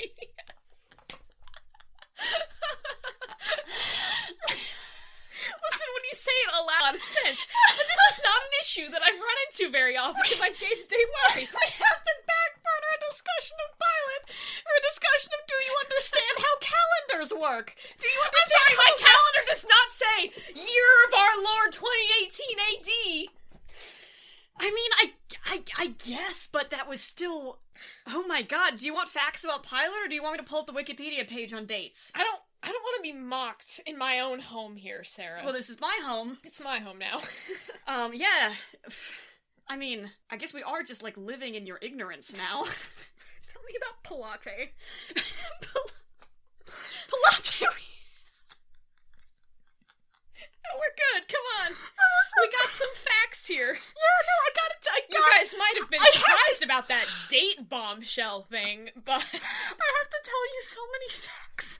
[5.46, 7.46] Listen, when you say it aloud, it sense.
[7.78, 10.74] But this is not an issue that I've run into very often in my day
[10.74, 11.54] to day life.
[11.54, 12.13] we have to
[13.12, 14.26] discussion of Pilate
[14.65, 17.76] or a discussion of do you understand how calendars work?
[18.00, 20.18] Do you understand sorry, my how calendar does not say
[20.54, 22.91] year of our Lord 2018 AD.
[24.58, 25.06] I mean, I,
[25.46, 27.60] I, I guess, but that was still.
[28.08, 28.78] Oh my god!
[28.78, 30.74] Do you want facts about Pilate, or do you want me to pull up the
[30.74, 32.12] Wikipedia page on dates?
[32.15, 35.41] I don't I don't want to be mocked in my own home here, Sarah.
[35.44, 36.38] Well, this is my home.
[36.44, 37.22] it's my home now.
[37.88, 38.56] Um, yeah.
[39.67, 42.63] I mean, I guess we are just like living in your ignorance now.
[43.47, 44.71] Tell me about Pilate.
[47.21, 47.86] Pilate.
[50.65, 51.28] Oh, we're good.
[51.30, 51.71] Come on.
[51.71, 53.73] we We got some facts here.
[53.73, 54.82] Yeah, no, I got it.
[54.86, 55.17] I got.
[55.17, 59.88] You guys might have been I have surprised about that date bombshell thing, but I
[60.01, 61.80] have to tell you so many facts.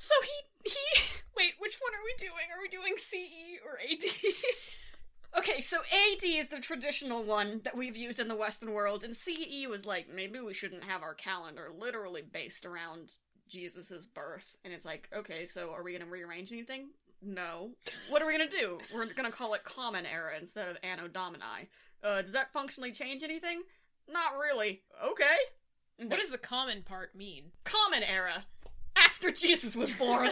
[0.00, 0.84] So he he
[1.36, 2.46] wait, which one are we doing?
[2.54, 4.04] Are we doing CE or AD?
[5.36, 9.16] Okay, so AD is the traditional one that we've used in the Western world, and
[9.16, 13.14] CE was like, maybe we shouldn't have our calendar literally based around
[13.48, 14.56] Jesus' birth.
[14.64, 16.90] And it's like, okay, so are we going to rearrange anything?
[17.20, 17.70] No.
[18.10, 18.78] What are we going to do?
[18.94, 21.68] We're going to call it Common Era instead of Anno Domini.
[22.02, 23.62] Uh, does that functionally change anything?
[24.08, 24.82] Not really.
[25.04, 26.06] Okay.
[26.06, 27.44] what does the common part mean?
[27.64, 28.44] Common Era?
[28.94, 30.30] After Jesus was born.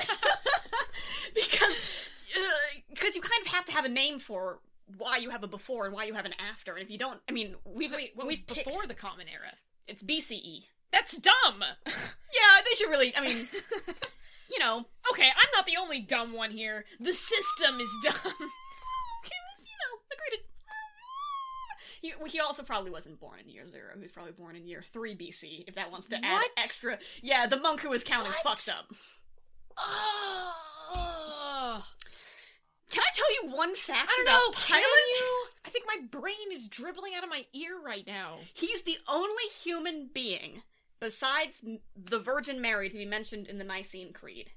[1.35, 1.77] because
[2.91, 4.61] because uh, you kind of have to have a name for
[4.99, 6.73] why you have a before and why you have an after.
[6.75, 9.27] And if you don't, I mean, we've So wait, what we've before picked- the common
[9.29, 9.53] era?
[9.87, 10.65] It's BCE.
[10.93, 11.65] That's dumb.
[12.35, 13.15] Yeah, they should really.
[13.15, 13.47] I mean,
[14.51, 16.87] you know, okay, I'm not the only dumb one here.
[16.99, 18.15] The system is dumb.
[18.25, 20.41] he was, you know, agreed.
[22.01, 23.91] He, he also probably wasn't born in year zero.
[23.95, 25.65] He was probably born in year three BC.
[25.69, 26.51] If that wants to add What?
[26.57, 28.57] extra, yeah, the monk who was counting What?
[28.57, 28.95] fucked up.
[30.95, 31.85] Oh,
[32.93, 34.51] Can I tell you one fact I don't know.
[34.55, 35.47] Can you?
[35.65, 38.37] I think my brain is dribbling out of my ear right now.
[38.53, 40.63] He's the only human being
[41.01, 41.65] besides
[41.97, 44.53] the Virgin Mary to be mentioned in the Nicene Creed.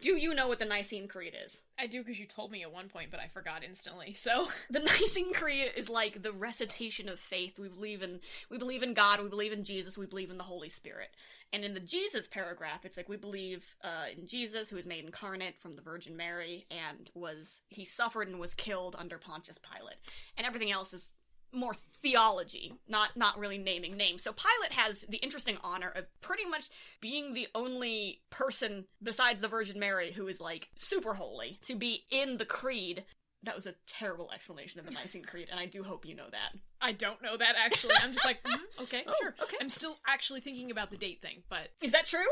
[0.00, 1.58] Do you know what the Nicene Creed is?
[1.78, 4.12] I do because you told me at one point, but I forgot instantly.
[4.12, 7.58] So The Nicene Creed is like the recitation of faith.
[7.58, 10.44] We believe in we believe in God, we believe in Jesus, we believe in the
[10.44, 11.10] Holy Spirit.
[11.52, 15.04] And in the Jesus paragraph, it's like we believe uh, in Jesus, who was made
[15.04, 19.98] incarnate from the Virgin Mary, and was he suffered and was killed under Pontius Pilate.
[20.36, 21.08] And everything else is
[21.52, 24.22] more theology, not not really naming names.
[24.22, 26.68] So Pilate has the interesting honor of pretty much
[27.00, 32.04] being the only person besides the Virgin Mary who is like super holy to be
[32.10, 33.04] in the creed.
[33.42, 36.28] That was a terrible explanation of the Nicene Creed, and I do hope you know
[36.30, 36.58] that.
[36.80, 37.94] I don't know that actually.
[38.02, 39.34] I'm just like, mm, okay, Oh, sure.
[39.42, 39.56] okay.
[39.60, 42.26] I'm still actually thinking about the date thing, but Is that true?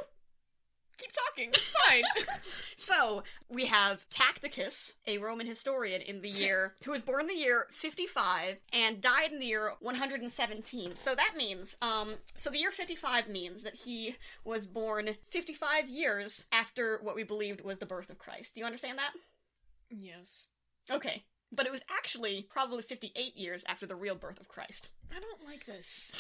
[0.99, 1.49] Keep talking.
[1.49, 2.03] It's fine.
[2.77, 7.35] So we have Tacticus, a Roman historian in the year who was born in the
[7.35, 10.95] year 55 and died in the year 117.
[10.95, 16.45] So that means, um, so the year 55 means that he was born 55 years
[16.53, 18.55] after what we believed was the birth of Christ.
[18.55, 19.13] Do you understand that?
[19.89, 20.47] yes.
[20.91, 21.23] Okay.
[21.53, 24.91] But it was actually probably 58 years after the real birth of Christ.
[25.11, 26.13] I don't like this.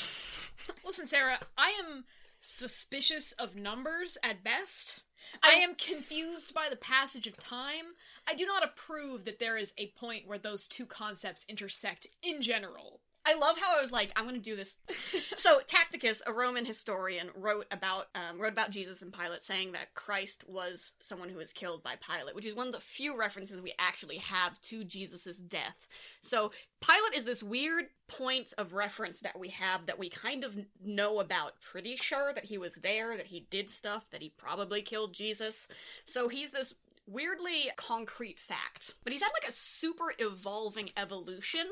[0.84, 2.04] Listen, Sarah, I am
[2.44, 5.02] suspicious of numbers at best.
[5.42, 7.94] I I- am confused by the passage of time.
[8.26, 12.42] I do not approve that there is a point where those two concepts intersect in
[12.42, 13.00] general.
[13.26, 14.76] I love how I was like, I'm going to do this.
[15.36, 19.94] so Tacticus, a Roman historian, wrote about um, wrote about Jesus and Pilate, saying that
[19.94, 23.60] Christ was someone who was killed by Pilate, which is one of the few references
[23.60, 25.76] we actually have to Jesus' death.
[26.20, 30.54] So Pilate is this weird point of reference that we have that we kind of
[30.84, 31.60] know about.
[31.60, 35.66] Pretty sure that he was there, that he did stuff, that he probably killed Jesus.
[36.04, 36.74] So he's this
[37.06, 41.66] weirdly concrete fact, but he's had like a super evolving evolution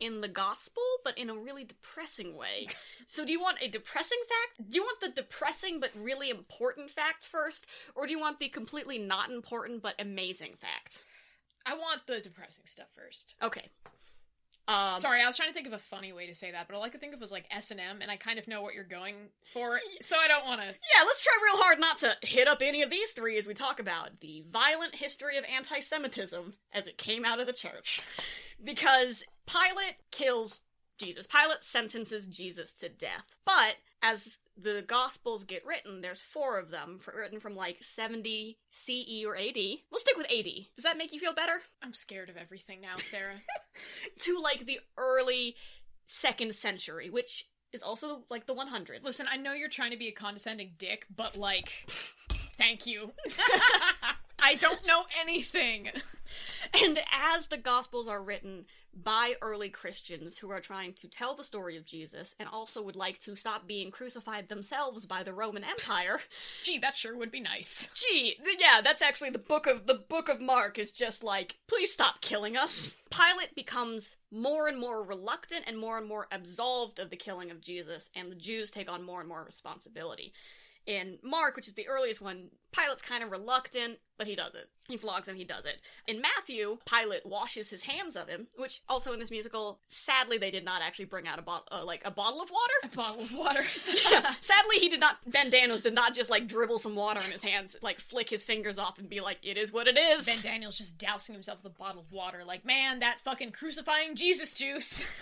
[0.00, 2.68] in the gospel, but in a really depressing way.
[3.06, 4.70] so, do you want a depressing fact?
[4.70, 7.66] Do you want the depressing but really important fact first?
[7.94, 11.02] Or do you want the completely not important but amazing fact?
[11.66, 13.34] I want the depressing stuff first.
[13.42, 13.68] Okay.
[14.68, 16.76] Um, Sorry, I was trying to think of a funny way to say that, but
[16.76, 18.60] all I could think of was like S and M, and I kind of know
[18.60, 19.14] what you're going
[19.54, 20.66] for, so I don't want to.
[20.66, 23.54] Yeah, let's try real hard not to hit up any of these three as we
[23.54, 28.02] talk about the violent history of anti Semitism as it came out of the church.
[28.62, 30.60] Because Pilate kills
[30.98, 31.26] Jesus.
[31.26, 33.24] Pilate sentences Jesus to death.
[33.46, 38.58] But as the Gospels get written, there's four of them fr- written from like 70
[38.70, 39.54] CE or AD.
[39.54, 40.44] We'll stick with AD.
[40.76, 41.60] Does that make you feel better?
[41.82, 43.34] I'm scared of everything now, Sarah.
[44.22, 45.54] To like the early
[46.06, 49.04] second century, which is also like the 100s.
[49.04, 51.70] Listen, I know you're trying to be a condescending dick, but like,
[52.58, 53.12] thank you.
[54.40, 55.88] I don't know anything.
[56.82, 61.44] And as the Gospels are written by early Christians who are trying to tell the
[61.44, 65.64] story of Jesus and also would like to stop being crucified themselves by the Roman
[65.64, 66.20] Empire,
[66.64, 67.88] Gee, that sure would be nice.
[67.94, 71.56] gee, th- yeah, that's actually the book of the book of Mark is just like,
[71.68, 72.94] please stop killing us.
[73.10, 77.60] Pilate becomes more and more reluctant and more and more absolved of the killing of
[77.60, 80.32] Jesus, and the Jews take on more and more responsibility.
[80.86, 84.68] In Mark, which is the earliest one, Pilate's kind of reluctant, but he does it.
[84.88, 85.76] He flogs him, he does it.
[86.06, 90.50] In Matthew, Pilate washes his hands of him, which also in this musical, sadly, they
[90.50, 92.72] did not actually bring out a bottle, uh, like a bottle of water.
[92.84, 93.62] A bottle of water.
[94.10, 95.18] yeah, sadly, he did not.
[95.26, 98.44] Ben Daniels did not just like dribble some water in his hands, like flick his
[98.44, 101.62] fingers off and be like, "It is what it is." Ben Daniel's just dousing himself
[101.62, 105.02] with a bottle of water, like, man, that fucking crucifying Jesus juice.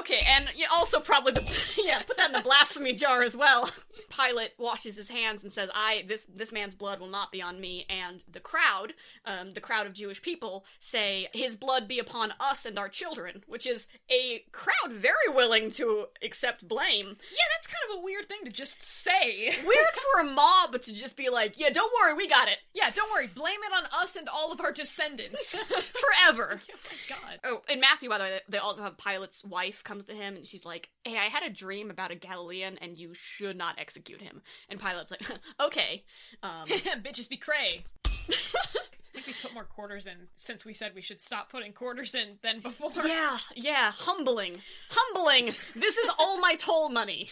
[0.00, 3.70] Okay, and yeah, also probably the yeah, put that in the blasphemy jar as well.
[4.10, 7.60] Pilate washes his hands and says, "I this this man's blood will not be on
[7.60, 12.32] me." And the crowd, um, the crowd of Jewish people, say, "His blood be upon
[12.40, 17.18] us and our children," which is a crowd very willing to accept blame.
[17.30, 19.54] Yeah, that's kind of a weird thing to just say.
[19.64, 22.90] Weird for a mob to just be like, "Yeah, don't worry, we got it yeah,
[22.90, 23.26] don't worry.
[23.26, 25.56] Blame it on us and all of our descendants.
[25.66, 27.40] forever." oh my god.
[27.44, 30.46] Oh, in Matthew, by the way, they also have Pilate's wife comes to him and
[30.46, 34.22] she's like, "Hey, I had a dream about a Galilean, and you should not execute
[34.22, 35.22] him." And Pilate's like,
[35.60, 36.04] "Okay."
[36.42, 36.64] Um,
[37.02, 37.84] Bitches be cray.
[38.06, 42.14] I think we put more quarters in since we said we should stop putting quarters
[42.14, 42.92] in than before.
[43.04, 44.58] yeah, yeah, humbling,
[44.90, 45.46] humbling.
[45.74, 47.28] This is all my toll money.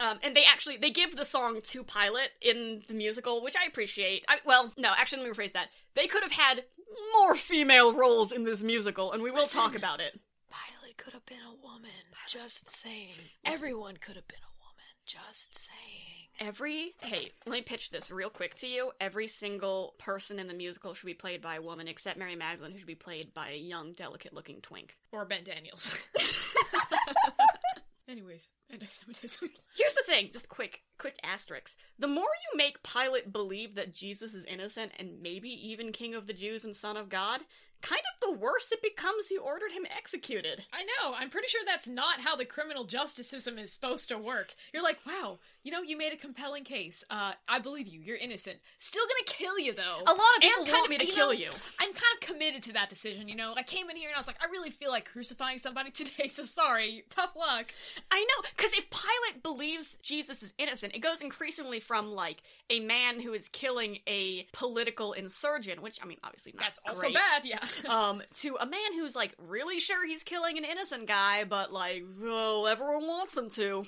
[0.00, 3.66] Um, and they actually they give the song to Pilate in the musical, which I
[3.66, 4.24] appreciate.
[4.28, 5.68] I, well, no, actually, let me rephrase that.
[5.94, 6.64] They could have had
[7.12, 10.18] more female roles in this musical, and we will talk about it.
[10.50, 11.90] Pilate could have been a woman.
[12.28, 13.14] Just saying.
[13.44, 14.84] Everyone could have been a woman.
[15.06, 16.13] Just saying.
[16.40, 18.90] Every hey, let me pitch this real quick to you.
[19.00, 22.72] Every single person in the musical should be played by a woman, except Mary Magdalene,
[22.72, 24.96] who should be played by a young, delicate-looking twink.
[25.12, 25.96] Or Ben Daniels.
[28.08, 29.48] Anyways, anti-Semitism.
[29.76, 31.76] Here's the thing, just quick, quick asterisk.
[31.98, 36.26] The more you make Pilate believe that Jesus is innocent and maybe even King of
[36.26, 37.40] the Jews and Son of God,
[37.80, 40.64] kind of the worse it becomes he ordered him executed.
[40.72, 41.14] I know.
[41.14, 44.54] I'm pretty sure that's not how the criminal justice system is supposed to work.
[44.72, 47.02] You're like, wow, you know, you made a compelling case.
[47.10, 48.00] Uh, I believe you.
[48.00, 48.58] You're innocent.
[48.78, 50.02] Still gonna kill you though.
[50.06, 51.50] A lot of people want kind me of- to you kill know, you.
[51.80, 53.28] I'm kind of committed to that decision.
[53.28, 55.58] You know, I came in here and I was like, I really feel like crucifying
[55.58, 56.28] somebody today.
[56.28, 57.04] So sorry.
[57.10, 57.66] Tough luck.
[58.10, 62.80] I know, because if Pilate believes Jesus is innocent, it goes increasingly from like a
[62.80, 67.14] man who is killing a political insurgent, which I mean, obviously not That's also great,
[67.14, 67.44] bad.
[67.44, 67.58] Yeah.
[67.88, 72.04] um, to a man who's like really sure he's killing an innocent guy, but like,
[72.20, 73.86] well, everyone wants him to.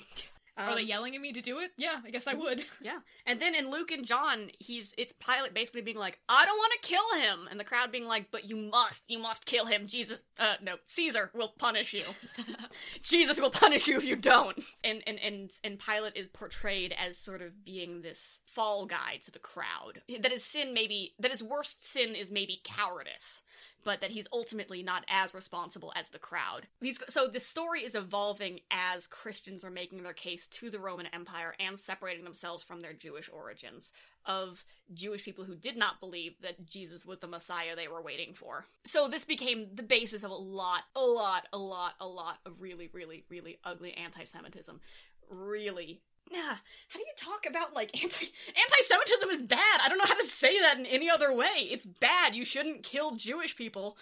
[0.57, 1.71] Are they Um, yelling at me to do it?
[1.77, 2.65] Yeah, I guess I would.
[2.81, 2.99] Yeah.
[3.25, 6.73] And then in Luke and John, he's it's Pilate basically being like, I don't want
[6.81, 7.47] to kill him.
[7.49, 9.87] And the crowd being like, but you must, you must kill him.
[9.87, 12.03] Jesus uh no, Caesar will punish you.
[13.01, 14.63] Jesus will punish you if you don't.
[14.83, 19.31] And and and and Pilate is portrayed as sort of being this fall guy to
[19.31, 20.01] the crowd.
[20.21, 23.41] That his sin maybe that his worst sin is maybe cowardice.
[23.83, 26.67] But that he's ultimately not as responsible as the crowd.
[26.81, 31.05] These, so the story is evolving as Christians are making their case to the Roman
[31.07, 33.91] Empire and separating themselves from their Jewish origins
[34.25, 38.33] of Jewish people who did not believe that Jesus was the Messiah they were waiting
[38.33, 38.65] for.
[38.85, 42.59] So this became the basis of a lot, a lot, a lot, a lot of
[42.59, 44.81] really, really, really ugly anti-Semitism.
[45.29, 46.01] Really.
[46.31, 46.57] Yeah.
[46.89, 49.81] How do you talk about like anti anti-Semitism is bad?
[49.83, 51.67] I don't know how to say that in any other way.
[51.69, 52.35] It's bad.
[52.35, 53.97] You shouldn't kill Jewish people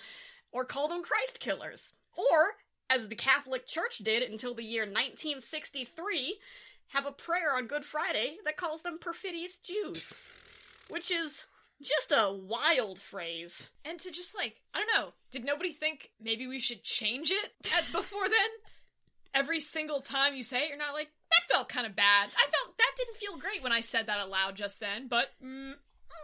[0.51, 1.91] or call them Christ killers.
[2.15, 2.55] Or,
[2.89, 6.37] as the Catholic Church did until the year 1963,
[6.89, 10.13] have a prayer on Good Friday that calls them perfidious Jews.
[10.87, 11.45] Which is
[11.81, 13.69] just a wild phrase.
[13.83, 17.51] And to just like, I don't know, did nobody think maybe we should change it
[17.75, 18.49] at, before then?
[19.33, 21.09] Every single time you say it, you're not like,
[21.39, 22.29] that felt kind of bad.
[22.29, 25.73] I felt that didn't feel great when I said that aloud just then, but mm,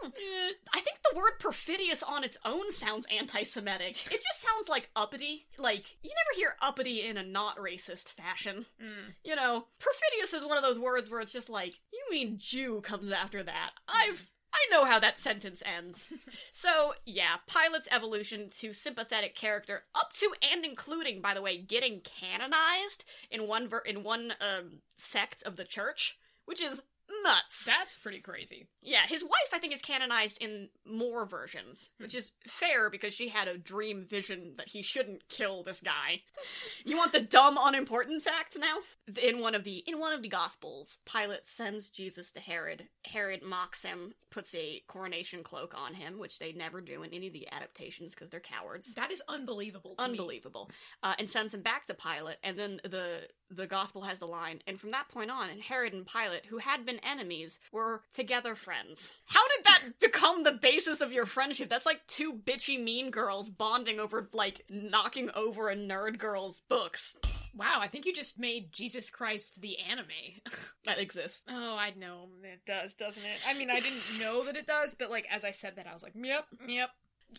[0.00, 0.06] Hmm.
[0.08, 0.52] eh.
[0.72, 4.06] I think the word perfidious on its own sounds anti Semitic.
[4.12, 5.46] It just sounds like uppity.
[5.58, 8.66] Like, you never hear uppity in a not racist fashion.
[8.82, 9.14] Mm.
[9.24, 12.80] You know, perfidious is one of those words where it's just like, you mean Jew
[12.82, 13.70] comes after that.
[13.88, 14.30] I've.
[14.52, 16.08] I know how that sentence ends.
[16.52, 22.00] so, yeah, Pilate's evolution to sympathetic character, up to and including, by the way, getting
[22.00, 26.82] canonized in one ver- in one um, sect of the church, which is
[27.22, 27.64] nuts.
[27.64, 28.66] that's pretty crazy.
[28.82, 33.28] Yeah, his wife, I think, is canonized in more versions, which is fair because she
[33.28, 36.22] had a dream vision that he shouldn't kill this guy.
[36.84, 38.76] you want the dumb, unimportant facts now?
[39.22, 42.88] In one of the in one of the Gospels, Pilate sends Jesus to Herod.
[43.04, 47.28] Herod mocks him, puts a coronation cloak on him, which they never do in any
[47.28, 48.94] of the adaptations because they're cowards.
[48.94, 49.94] That is unbelievable.
[49.98, 50.70] Unbelievable,
[51.02, 52.36] uh, and sends him back to Pilate.
[52.42, 56.06] And then the the gospel has the line, and from that point on, Herod and
[56.06, 59.12] Pilate, who had been enemies, were together friends.
[59.26, 61.68] How did that become the basis of your friendship?
[61.68, 67.16] That's like two bitchy mean girls bonding over like knocking over a nerd girl's books
[67.54, 70.06] Wow, I think you just made Jesus Christ the anime.
[70.84, 71.42] that exists.
[71.48, 73.38] Oh, I know it does, doesn't it?
[73.46, 75.92] I mean, I didn't know that it does, but like as I said that, I
[75.92, 76.90] was like, yep, yep.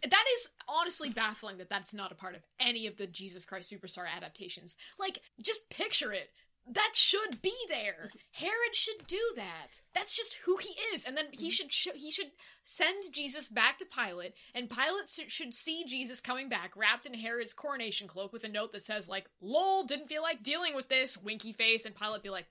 [0.02, 3.72] That is honestly baffling that that's not a part of any of the Jesus Christ
[3.72, 4.76] Superstar adaptations.
[5.00, 6.30] Like, just picture it.
[6.66, 8.10] That should be there.
[8.32, 9.82] Herod should do that.
[9.94, 11.50] That's just who he is, and then he mm-hmm.
[11.50, 12.32] should sh- he should
[12.64, 17.16] send Jesus back to Pilate, and Pilate s- should see Jesus coming back wrapped in
[17.16, 20.88] Herod's coronation cloak with a note that says like, "Lol, didn't feel like dealing with
[20.88, 22.46] this." Winky face, and Pilate be like,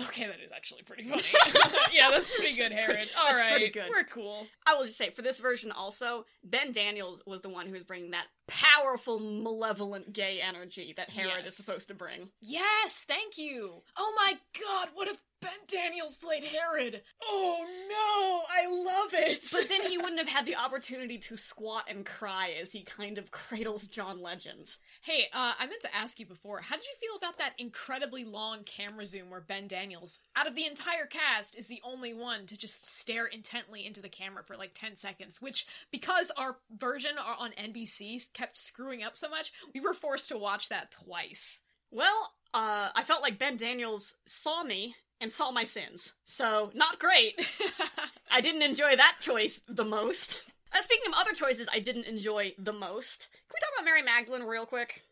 [0.00, 1.22] Okay, that is actually pretty funny.
[1.92, 3.08] yeah, that's pretty good, Herod.
[3.18, 3.90] All right, good.
[3.90, 4.46] we're cool.
[4.66, 7.84] I will just say for this version also, Ben Daniels was the one who was
[7.84, 11.48] bringing that powerful, malevolent gay energy that Herod Yes.
[11.58, 12.30] is supposed to bring.
[12.40, 13.82] Yes, thank you.
[13.96, 17.02] Oh my god, what if Ben Daniels played Herod?
[17.24, 19.44] Oh no, I love it.
[19.52, 23.16] But then he wouldn't have had the opportunity to squat and cry as he kind
[23.16, 24.66] of cradles John Legend.
[25.02, 26.60] hey, uh, I meant to ask you before.
[26.60, 30.54] How did you feel about that incredibly long camera zoom where Ben Daniels, out of
[30.54, 34.56] the entire cast, is the only one to just stare intently into the camera for
[34.56, 35.40] like ten seconds?
[35.40, 40.38] Which, because our version on NBC kept screwing up so much, we were forced to
[40.38, 41.60] watch that twice.
[41.90, 46.12] Well, uh, I felt like Ben Daniels saw me and saw my sins.
[46.24, 47.46] So, not great.
[48.30, 50.42] I didn't enjoy that choice the most.
[50.72, 54.02] Uh, speaking of other choices I didn't enjoy the most, can we talk about Mary
[54.02, 55.02] Magdalene real quick?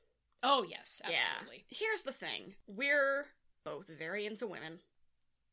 [0.43, 1.65] oh yes, absolutely.
[1.69, 1.79] Yeah.
[1.79, 3.27] Here's the thing we're
[3.65, 4.79] both very into women.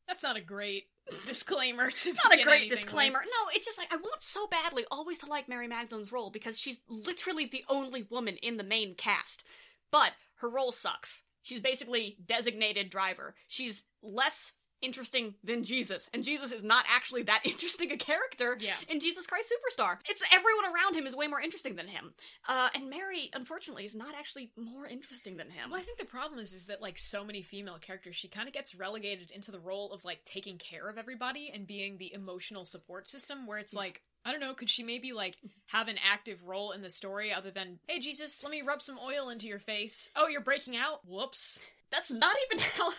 [0.06, 0.84] That's not a great
[1.26, 3.20] disclaimer to Not a great disclaimer.
[3.20, 6.58] No, it's just like I want so badly always to like Mary Magdalene's role because
[6.58, 9.42] she's literally the only woman in the main cast.
[9.90, 11.22] But her role sucks.
[11.46, 13.36] She's basically designated driver.
[13.46, 18.74] She's less interesting than Jesus, and Jesus is not actually that interesting a character Yeah.
[18.88, 19.98] in Jesus Christ Superstar.
[20.08, 22.14] It's everyone around him is way more interesting than him.
[22.48, 25.70] Uh, and Mary, unfortunately, is not actually more interesting than him.
[25.70, 28.48] Well, I think the problem is is that like so many female characters, she kind
[28.48, 32.12] of gets relegated into the role of like taking care of everybody and being the
[32.12, 33.46] emotional support system.
[33.46, 36.82] Where it's like, I don't know, could she maybe like have an active role in
[36.82, 40.10] the story other than, hey Jesus, let me rub some oil into your face.
[40.16, 41.00] Oh, you're breaking out.
[41.06, 41.60] Whoops.
[41.92, 42.90] That's not even how.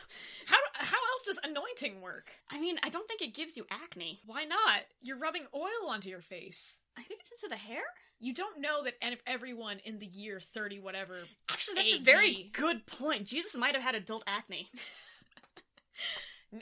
[0.45, 2.31] How how else does anointing work?
[2.49, 4.21] I mean, I don't think it gives you acne.
[4.25, 4.83] Why not?
[5.01, 6.79] You're rubbing oil onto your face.
[6.97, 7.83] I think it's into the hair.
[8.19, 11.19] You don't know that ev- everyone in the year 30 whatever
[11.51, 13.25] Actually, that's a very good point.
[13.27, 14.69] Jesus might have had adult acne.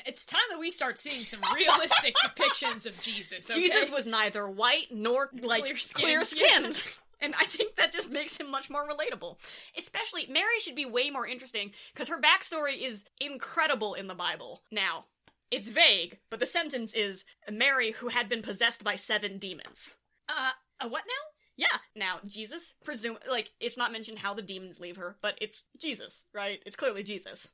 [0.05, 3.49] It's time that we start seeing some realistic depictions of Jesus.
[3.49, 3.59] Okay?
[3.59, 6.23] Jesus was neither white nor like clear yeah.
[6.23, 6.81] skinned.
[7.21, 9.37] And I think that just makes him much more relatable.
[9.77, 14.61] Especially, Mary should be way more interesting because her backstory is incredible in the Bible.
[14.69, 15.05] Now,
[15.49, 19.95] it's vague, but the sentence is Mary who had been possessed by seven demons.
[20.27, 21.34] uh, a what now?
[21.57, 21.67] Yeah.
[21.95, 26.23] Now, Jesus, presume like it's not mentioned how the demons leave her, but it's Jesus,
[26.33, 26.61] right?
[26.65, 27.47] It's clearly Jesus.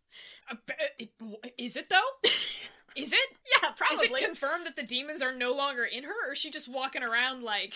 [0.49, 2.29] Uh, b- it- Is it though?
[2.95, 3.19] Is it?
[3.61, 4.07] Yeah, probably.
[4.07, 6.67] Is it confirmed that the demons are no longer in her, or is she just
[6.67, 7.73] walking around like?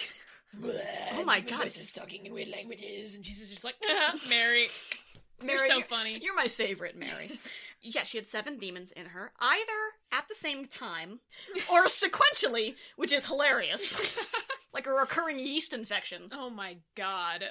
[1.13, 1.59] Oh my God.
[1.61, 4.67] Voices talking in weird languages, and Jesus is just like, "Ah, Mary,
[5.41, 6.19] Mary, you're so you're- funny.
[6.21, 7.39] You're my favorite, Mary.
[7.81, 9.63] yeah, she had seven demons in her, either
[10.15, 11.19] at the same time
[11.71, 13.99] or sequentially, which is hilarious.
[14.73, 16.29] like a recurring yeast infection.
[16.31, 17.43] Oh my god.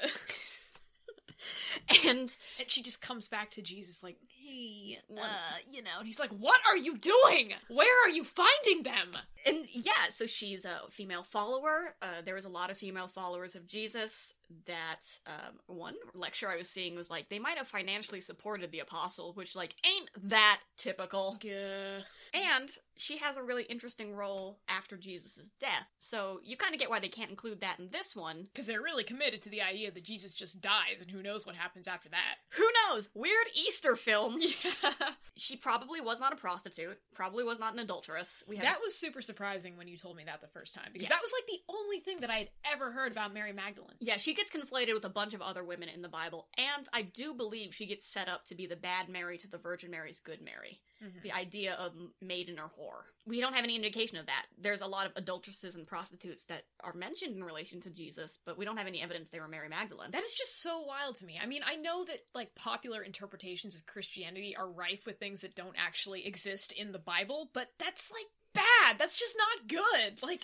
[2.05, 6.21] And And she just comes back to Jesus like, hey, uh, you know, and he's
[6.21, 7.53] like, what are you doing?
[7.69, 9.17] Where are you finding them?
[9.47, 11.95] and yeah, so she's a female follower.
[12.01, 14.33] Uh, there was a lot of female followers of Jesus.
[14.67, 18.81] That um, one lecture I was seeing was like they might have financially supported the
[18.81, 21.39] apostle, which like ain't that typical.
[21.43, 22.05] Gah.
[22.35, 25.87] And she has a really interesting role after Jesus' death.
[25.99, 28.49] So you kind of get why they can't include that in this one.
[28.53, 31.55] Because they're really committed to the idea that Jesus just dies, and who knows what
[31.57, 32.37] happens after that.
[32.51, 33.09] Who knows?
[33.15, 34.39] Weird Easter film.
[35.37, 38.43] she probably was not a prostitute, probably was not an adulteress.
[38.47, 41.09] We have That was super surprising when you told me that the first time, because
[41.09, 41.17] Yeah.
[41.17, 43.97] that was like the only thing that I had ever heard about Mary Magdalene.
[44.01, 47.03] Yeah, she gets conflated with a bunch of other women in the Bible, and I
[47.03, 50.19] do believe she gets set up to be the bad Mary to the Virgin Mary's
[50.21, 50.81] good Mary.
[51.03, 51.23] Mhm.
[51.23, 52.84] The idea of maiden or whore.
[53.27, 54.47] We don't have any indication of that.
[54.61, 58.59] There's a lot of adulteresses and prostitutes that are mentioned in relation to Jesus, but
[58.59, 60.11] we don't have any evidence they were Mary Magdalene.
[60.11, 61.39] That is just so wild to me.
[61.43, 65.55] I mean, I know that like popular interpretations of Christianity are rife with things that
[65.55, 68.99] don't actually exist in the Bible, but that's like bad.
[68.99, 70.23] That's just not good.
[70.23, 70.43] Like,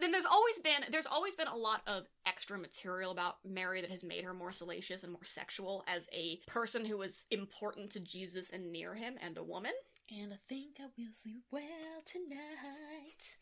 [0.00, 3.90] then there's always been there's always been a lot of extra material about Mary that
[3.90, 8.00] has made her more salacious and more sexual as a person who was important to
[8.00, 9.72] Jesus and near him and a woman.
[10.20, 13.36] And I think I will sleep well tonight.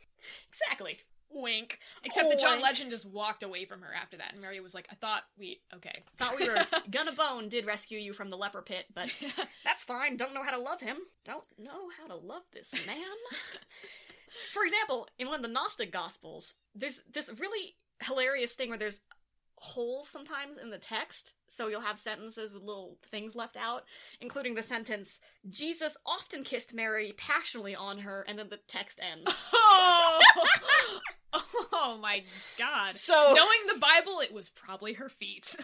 [0.48, 0.98] Exactly.
[1.32, 1.78] Wink.
[2.04, 2.64] Except that John Wink.
[2.64, 5.60] Legend just walked away from her after that, and Mary was like, "I thought we
[5.74, 9.12] okay." Thought we were gonna bone did rescue you from the leper pit, but
[9.64, 10.16] that's fine.
[10.16, 10.98] Don't know how to love him.
[11.24, 12.96] Don't know how to love this man.
[14.52, 19.00] For example, in one of the Gnostic Gospels, there's this really hilarious thing where there's
[19.60, 21.32] holes sometimes in the text.
[21.48, 23.84] So you'll have sentences with little things left out,
[24.20, 29.30] including the sentence, Jesus often kissed Mary passionately on her, and then the text ends.
[29.52, 30.20] oh!
[31.72, 32.22] oh my
[32.58, 32.96] god.
[32.96, 35.54] So Knowing the Bible, it was probably her feet.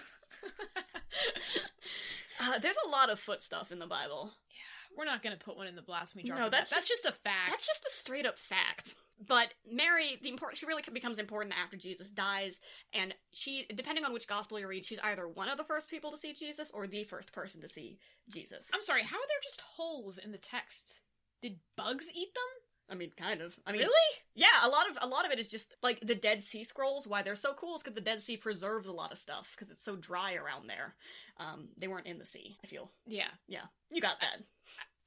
[2.41, 4.33] uh, there's a lot of foot stuff in the Bible.
[4.51, 4.99] Yeah.
[4.99, 6.39] We're not going to put one in the blasphemy jar.
[6.39, 6.77] No, that's that.
[6.77, 7.51] that's just a fact.
[7.51, 8.95] That's just a straight up fact.
[9.27, 12.61] But Mary, the important, she really becomes important after Jesus dies,
[12.93, 16.11] and she, depending on which gospel you read, she's either one of the first people
[16.11, 17.99] to see Jesus or the first person to see
[18.29, 18.67] Jesus.
[18.75, 19.03] I'm sorry.
[19.03, 21.01] How are there just holes in the text?
[21.41, 22.67] Did bugs eat them?
[22.89, 23.59] I mean, kind of.
[23.67, 23.93] I mean, really?
[24.35, 27.07] Yeah, a lot of a lot of it is just like the Dead Sea Scrolls.
[27.07, 29.71] Why they're so cool is because the Dead Sea preserves a lot of stuff because
[29.71, 30.95] it's so dry around there.
[31.39, 32.57] Um, they weren't in the sea.
[32.63, 32.93] I feel.
[33.07, 33.31] Yeah.
[33.49, 34.43] Yeah, you got that.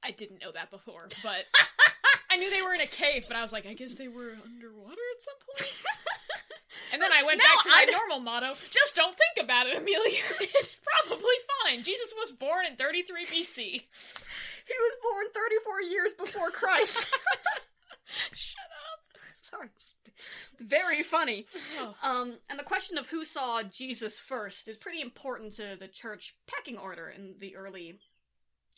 [0.02, 1.46] I, I didn't know that before, but
[2.30, 3.24] I knew they were in a cave.
[3.28, 5.78] But I was like, I guess they were underwater at some point.
[6.92, 9.66] and then I went No, back to my I- normal motto: just don't think about
[9.66, 10.22] it, Amelia.
[10.40, 11.34] it's probably
[11.64, 11.82] fine.
[11.82, 13.56] Jesus was born in 33 BC.
[13.62, 17.06] He was born 34 years before Christ.
[18.32, 19.18] Shut up.
[19.42, 19.68] Sorry.
[20.60, 21.46] Very funny.
[21.80, 21.96] up.
[22.02, 26.34] Um, and the question of who saw Jesus first is pretty important to the church
[26.46, 27.94] pecking order in the early.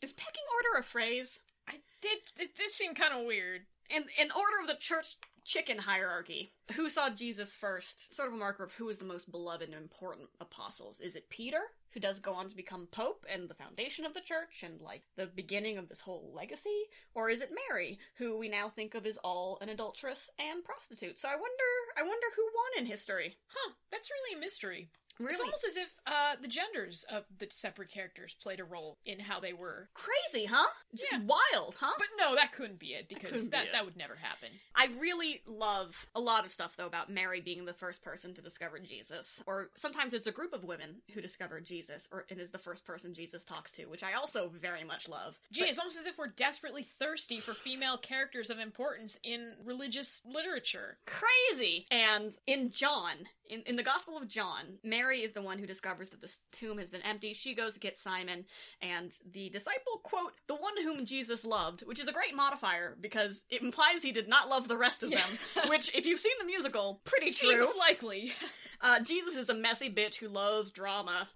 [0.03, 1.41] Is pecking order a phrase?
[1.69, 2.19] I did.
[2.39, 3.63] It did seem kind of weird.
[3.91, 8.15] In in order of the church chicken hierarchy, who saw Jesus first?
[8.15, 11.01] Sort of a marker of who is the most beloved and important apostles.
[11.01, 11.61] Is it Peter,
[11.91, 15.03] who does go on to become pope and the foundation of the church and like
[15.17, 16.85] the beginning of this whole legacy,
[17.15, 21.19] or is it Mary, who we now think of as all an adulteress and prostitute?
[21.21, 23.37] So I wonder, I wonder who won in history.
[23.49, 23.73] Huh?
[23.91, 24.91] That's really a mystery.
[25.19, 28.99] Really It's almost as if uh, the genders of the separate characters played a role
[29.05, 29.89] in how they were.
[29.95, 30.67] crazy, huh?
[30.95, 31.21] Just Yeah.
[31.21, 31.93] wild, huh?
[31.99, 33.73] But no, that couldn't be it because that it.
[33.73, 34.49] that would never happen.
[34.75, 38.41] I really love a lot of stuff though about Mary being the first person to
[38.43, 42.51] discover Jesus, or sometimes it's a group of women who discover Jesus, or it is
[42.51, 45.39] the first person Jesus talks to, which I also very much love.
[45.53, 49.57] Gee, But- it's almost as if we're desperately thirsty for female characters of importance in
[49.65, 50.99] religious literature.
[51.07, 51.87] crazy.
[51.91, 56.09] And in John, in, in the Gospel of John, Mary is the one who discovers
[56.11, 57.35] that the tomb has been empty.
[57.35, 58.45] She goes to get Simon,
[58.81, 63.43] and the disciple, quote, the one whom Jesus loved, which is a great modifier because
[63.51, 65.19] it implies he did not love the rest of Yeah.
[65.55, 67.79] them, which, if you've seen the musical, pretty Seems true.
[67.79, 68.33] likely.
[68.81, 71.29] Uh, Jesus is a messy bitch who loves drama.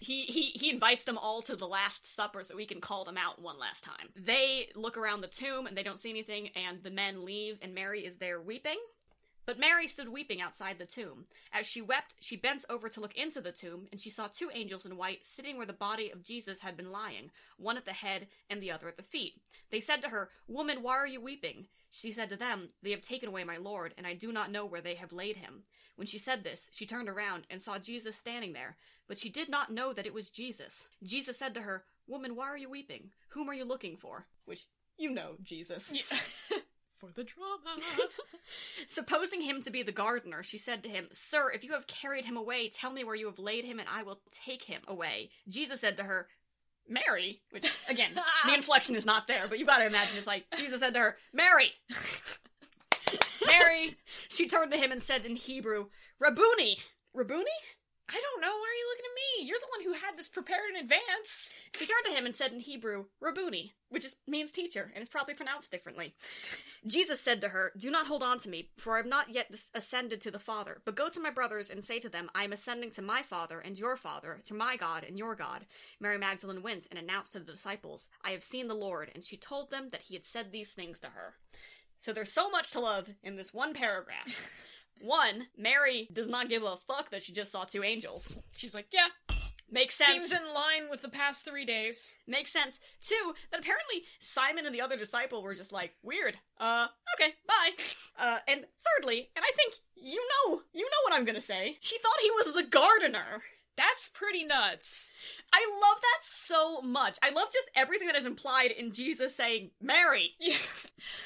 [0.00, 3.16] He, he he invites them all to the last supper so he can call them
[3.16, 4.08] out one last time.
[4.16, 7.72] They look around the tomb and they don't see anything and the men leave and
[7.72, 8.78] Mary is there weeping.
[9.44, 11.26] But Mary stood weeping outside the tomb.
[11.52, 14.50] As she wept, she bent over to look into the tomb and she saw two
[14.54, 17.92] angels in white sitting where the body of Jesus had been lying, one at the
[17.92, 19.40] head and the other at the feet.
[19.70, 23.02] They said to her, "Woman, why are you weeping?" She said to them, "They have
[23.02, 25.64] taken away my Lord, and I do not know where they have laid him."
[25.96, 28.76] When she said this, she turned around and saw Jesus standing there,
[29.06, 30.86] but she did not know that it was Jesus.
[31.02, 33.10] Jesus said to her, Woman, why are you weeping?
[33.28, 34.26] Whom are you looking for?
[34.44, 34.66] Which,
[34.96, 35.92] you know, Jesus.
[35.92, 36.58] Yeah.
[37.02, 37.82] for the drama.
[38.88, 42.24] Supposing him to be the gardener, she said to him, Sir, if you have carried
[42.24, 45.30] him away, tell me where you have laid him, and I will take him away.
[45.48, 46.28] Jesus said to her,
[46.88, 48.12] Mary, which, again,
[48.46, 51.16] the inflection is not there, but you gotta imagine it's like, Jesus said to her,
[51.32, 51.72] Mary!
[53.46, 53.96] Mary,
[54.28, 55.86] She turned to him and said in Hebrew,
[56.20, 56.78] Rabboni!
[57.12, 57.44] Rabboni?
[58.08, 58.48] I don't know.
[58.48, 59.48] Why are you looking at me?
[59.48, 61.52] You're the one who had this prepared in advance.
[61.76, 65.08] She turned to him and said in Hebrew, Rabboni, which is, means teacher, and is
[65.08, 66.14] probably pronounced differently.
[66.86, 69.54] Jesus said to her, Do not hold on to me, for I have not yet
[69.74, 72.52] ascended to the Father, but go to my brothers and say to them, I am
[72.52, 75.64] ascending to my Father and your Father, to my God and your God.
[76.00, 79.36] Mary Magdalene went and announced to the disciples, I have seen the Lord, and she
[79.36, 81.34] told them that he had said these things to her.
[82.00, 84.50] So there's so much to love in this one paragraph.
[85.02, 88.36] One, Mary does not give a fuck that she just saw two angels.
[88.56, 89.08] She's like, yeah,
[89.72, 90.28] Makes sense.
[90.28, 92.14] seems in line with the past three days.
[92.26, 92.78] Makes sense.
[93.08, 96.36] Two, that apparently Simon and the other disciple were just like, weird.
[96.60, 96.86] Uh,
[97.16, 97.70] okay, bye.
[98.18, 101.78] Uh, and thirdly, and I think you know, you know what I'm gonna say.
[101.80, 103.42] She thought he was the gardener.
[103.76, 105.08] That's pretty nuts.
[105.52, 107.18] I love that so much.
[107.22, 110.32] I love just everything that is implied in Jesus saying, Mary.
[110.38, 110.56] Yeah.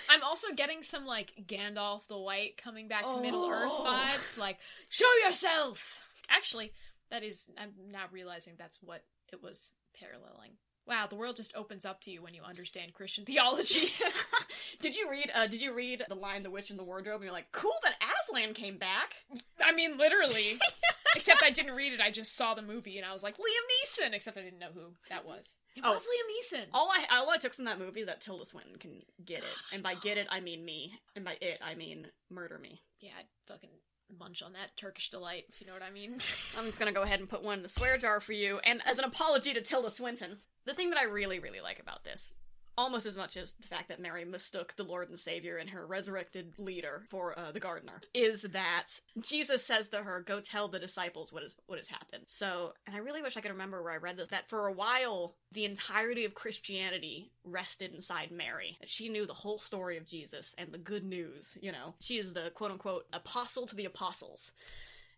[0.09, 3.85] I'm also getting some like Gandalf the White coming back to Middle Earth Oh.
[3.85, 6.01] vibes, like show yourself.
[6.31, 6.73] Actually,
[7.11, 10.53] that is I'm now realizing that's what it was paralleling.
[10.87, 13.91] Wow, the world just opens up to you when you understand Christian theology.
[14.81, 17.17] did you read, uh, did you read the Lion, The Witch in the Wardrobe?
[17.17, 17.95] And you're like, cool that
[18.29, 19.17] Aslan came back.
[19.65, 20.59] I mean, literally.
[21.17, 22.01] Except I didn't read it.
[22.01, 24.13] I just saw the movie and I was like, Liam Neeson.
[24.13, 25.55] Except I didn't know who that was.
[25.75, 25.93] It Oh.
[25.95, 26.65] was Liam Neeson.
[26.73, 29.45] All I, all I took from that movie is that Tilda Swinton can get it.
[29.73, 30.93] And by get it, I mean me.
[31.17, 32.83] And by it, I mean murder me.
[33.01, 33.71] Yeah, I'd fucking
[34.19, 36.19] munch on that Turkish delight, if you know what I mean.
[36.59, 38.81] I'm just gonna go ahead and put one in the swear jar for you, and
[38.87, 40.39] as an apology to Tilda Swinton.
[40.65, 42.33] The thing that I really, really like about this,
[42.79, 45.87] almost as much as the fact that Mary mistook the Lord and Savior and her
[45.87, 48.87] resurrected leader for uh, the gardener, is that
[49.21, 52.95] Jesus says to her, "Go tell the disciples what is what has happened." So, and
[52.97, 54.29] I really wish I could remember where I read this.
[54.29, 58.79] That for a while, the entirety of Christianity rested inside Mary.
[58.85, 61.57] She knew the whole story of Jesus and the good news.
[61.61, 64.53] You know, she is the quote unquote apostle to the apostles.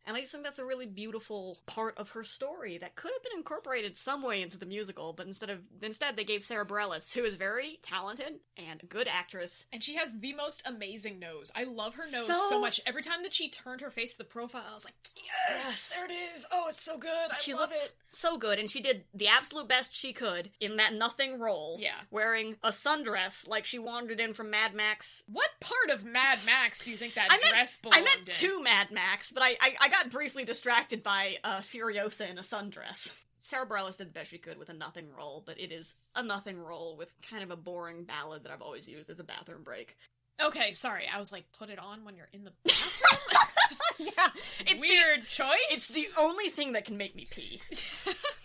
[0.09, 3.23] And I just think that's a really beautiful part of her story that could have
[3.23, 7.13] been incorporated some way into the musical, but instead of instead they gave Sara Bareilles,
[7.13, 9.67] who is very talented and a good actress.
[9.73, 11.53] And she has the most amazing nose.
[11.55, 12.81] I love her nose So- so, much.
[12.87, 15.89] Every time that she turned her face to the profile, I was like, yes, Yes.
[15.95, 16.47] there it is.
[16.51, 17.11] Oh, it's so good.
[17.31, 17.93] I she love it.
[18.09, 21.77] so good, and she did the absolute best she could in that nothing role.
[21.79, 22.01] Yeah.
[22.11, 25.23] wearing a sundress like she wandered in from Mad Max.
[25.27, 27.39] What part of Mad Max do you think that dress?
[27.39, 28.35] I meant- dress I meant in?
[28.35, 32.43] to Mad Max, but I, I I got briefly distracted by uh, Furiosa in a
[32.43, 33.13] sundress.
[33.43, 36.23] Sara Bareilles did the best she could with a nothing role, but it is a
[36.23, 39.63] nothing role with kind of a boring ballad that I've always used as a bathroom
[39.63, 39.97] break.
[40.41, 41.05] Okay, sorry.
[41.13, 44.09] I was like, put it on when you're in the bathroom.
[44.17, 44.29] yeah,
[44.61, 45.49] it's the Weird choice.
[45.71, 47.61] it's the only thing that can make me pee.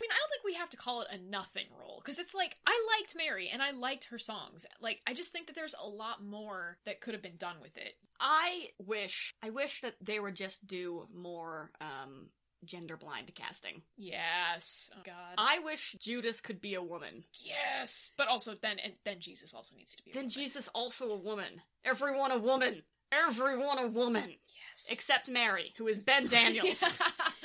[0.53, 3.61] we have to call it a nothing role because it's like I liked Mary and
[3.61, 4.65] I liked her songs.
[4.79, 7.75] Like, I just think that there's a lot more that could have been done with
[7.75, 7.95] it.
[8.19, 12.27] I wish I wish that they would just do more um
[12.65, 13.81] gender blind casting.
[13.97, 14.91] Yes.
[14.95, 15.33] Oh God.
[15.37, 17.23] I wish Judas could be a woman.
[17.43, 18.11] yes.
[18.15, 20.11] But also then and then Jesus also needs to be.
[20.11, 20.29] a Then woman.
[20.29, 21.61] Jesus also a woman.
[21.83, 22.83] Everyone a woman.
[23.11, 24.35] Everyone a woman.
[24.73, 24.87] Yes.
[24.91, 26.83] Except Mary, who is Ben Daniels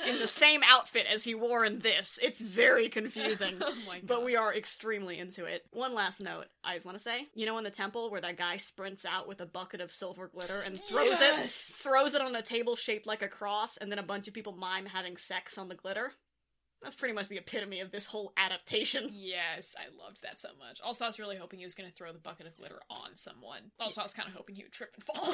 [0.07, 2.17] in the same outfit as he wore in this.
[2.21, 3.57] It's very confusing.
[3.61, 3.73] oh.
[4.03, 5.63] But we are extremely into it.
[5.71, 8.37] One last note I just want to say, you know, in the temple where that
[8.37, 12.35] guy sprints out with a bucket of silver glitter and throws it, throws it on
[12.35, 15.57] a table shaped like a cross, and then a bunch of people mime having sex
[15.57, 16.11] on the glitter.
[16.81, 19.09] That's pretty much the epitome of this whole adaptation.
[19.11, 20.79] Yes, I loved that so much.
[20.83, 23.15] Also, I was really hoping he was going to throw the bucket of glitter on
[23.15, 23.71] someone.
[23.79, 25.33] Also, I was kind of hoping he would trip and fall.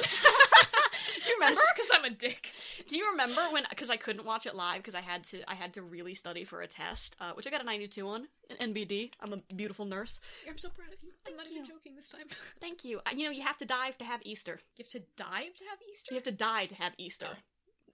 [1.24, 1.60] Do you remember?
[1.74, 2.52] Because I'm a dick.
[2.88, 3.64] Do you remember when?
[3.70, 5.48] Because I couldn't watch it live because I had to.
[5.50, 8.26] I had to really study for a test, uh, which I got a 92 on
[8.50, 9.12] in NBD.
[9.20, 10.18] I'm a beautiful nurse.
[10.48, 11.10] I'm so proud of you.
[11.26, 12.26] I'm Thank not even joking this time.
[12.60, 13.00] Thank you.
[13.14, 14.60] You know, you have to dive to have Easter.
[14.76, 16.06] You have to dive to have Easter?
[16.10, 17.28] You have to die to have Easter.
[17.30, 17.36] Oh.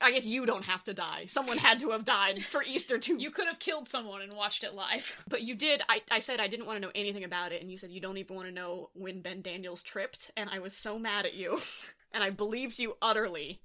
[0.02, 1.26] I guess you don't have to die.
[1.28, 3.16] Someone had to have died for Easter too.
[3.16, 5.24] You could have killed someone and watched it live.
[5.28, 5.82] but you did.
[5.88, 8.00] I, I said I didn't want to know anything about it, and you said you
[8.00, 11.34] don't even want to know when Ben Daniels tripped, and I was so mad at
[11.34, 11.60] you.
[12.14, 13.60] and I believed you utterly.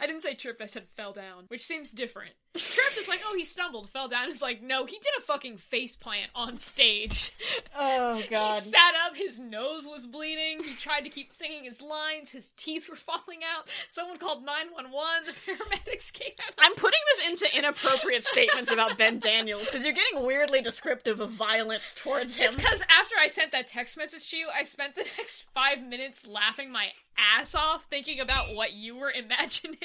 [0.00, 2.32] I didn't say tripped, I said fell down, which seems different.
[2.56, 4.28] Tripped is like, oh, he stumbled, fell down.
[4.28, 7.32] It's like, no, he did a fucking face plant on stage.
[7.78, 8.54] Oh god.
[8.54, 12.50] He sat up, his nose was bleeding, he tried to keep singing his lines, his
[12.56, 13.68] teeth were falling out.
[13.90, 16.54] Someone called 911, the paramedics came out.
[16.58, 21.32] I'm putting this into inappropriate statements about Ben Daniels because you're getting weirdly descriptive of
[21.32, 22.46] violence towards him.
[22.46, 25.82] It's because after I sent that text message to you, I spent the next five
[25.82, 26.88] minutes laughing my
[27.18, 29.76] ass off thinking about what you were imagining.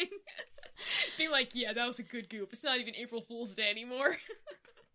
[1.17, 2.49] Being like, yeah, that was a good goof.
[2.51, 4.17] It's not even April Fool's Day anymore.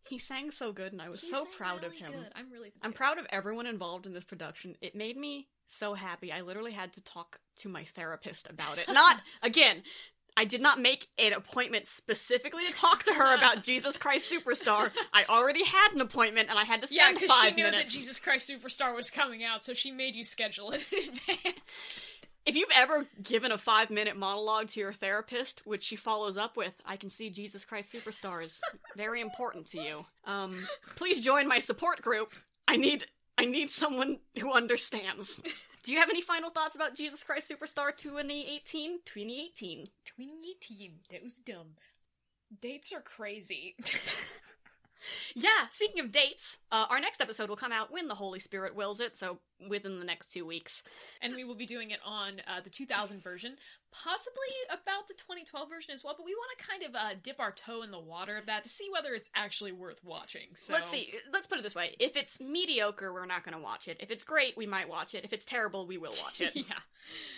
[0.09, 2.13] He sang so good, and I was He so proud of him.
[2.13, 2.31] good.
[2.37, 4.77] I'm really I'm proud of everyone involved in this production.
[4.81, 6.31] It made me so happy.
[6.31, 8.87] I literally had to talk to my therapist about it.
[8.89, 9.83] Not again.
[10.37, 14.91] I did not make an appointment specifically to talk to her about Jesus Christ Superstar.
[15.13, 17.65] I already had an appointment and I had to spend Yeah, spend because she knew
[17.65, 17.91] minutes.
[17.93, 21.87] that Jesus Christ Superstar was coming out, so she made you schedule it in advance.
[22.47, 26.57] If you've ever given a five minute monologue to your therapist, which she follows up
[26.57, 28.61] with, I can see Jesus Christ Superstar is
[28.97, 30.07] very important to you.
[30.25, 32.33] Um, please join my support group.
[32.69, 33.05] I need
[33.37, 35.43] I need someone who understands.
[35.83, 39.01] Do you have any final thoughts about Jesus Christ Superstar 2018?
[39.05, 39.85] 2018.
[40.05, 40.93] 2018.
[41.11, 41.75] That was dumb.
[42.61, 43.77] Dates are crazy.
[45.35, 48.75] Yeah, speaking of dates, uh, our next episode will come out when the Holy Spirit
[48.75, 49.39] wills it, so
[49.69, 50.83] within the next two weeks.
[51.23, 53.57] and we will be doing it on uh, the 2000 version,
[53.93, 56.15] possibly about the 2012 version as well.
[56.17, 58.65] But we want to kind of uh, dip our toe in the water of that
[58.65, 60.49] to see whether it's actually worth watching.
[60.55, 61.15] So Let's see.
[61.33, 63.97] Let's put it this way: if it's mediocre, we're not going to watch it.
[64.01, 65.25] If it's great, we might watch it.
[65.25, 66.53] If it's terrible, we will watch it.
[66.55, 66.65] yeah,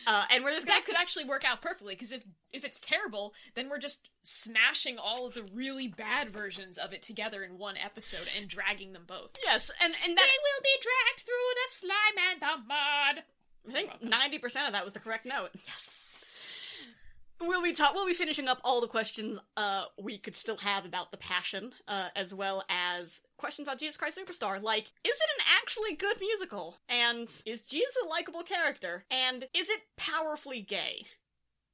[0.07, 3.35] uh, and we're just that could actually work out perfectly because if if it's terrible,
[3.55, 7.77] then we're just smashing all of the really bad versions of it together in one
[7.77, 9.31] episode and dragging them both.
[9.45, 13.25] yes, and and that They will be dragged through the slime and the mud.
[13.69, 15.51] I think ninety percent of that was the correct note.
[15.67, 16.05] Yes.
[17.41, 20.85] We'll be ta- we'll be finishing up all the questions uh we could still have
[20.85, 25.31] about the passion, uh, as well as questions about Jesus Christ Superstar, like is it
[25.39, 26.77] an actually good musical?
[26.89, 29.05] And is Jesus a likable character?
[29.11, 31.07] And is it powerfully gay?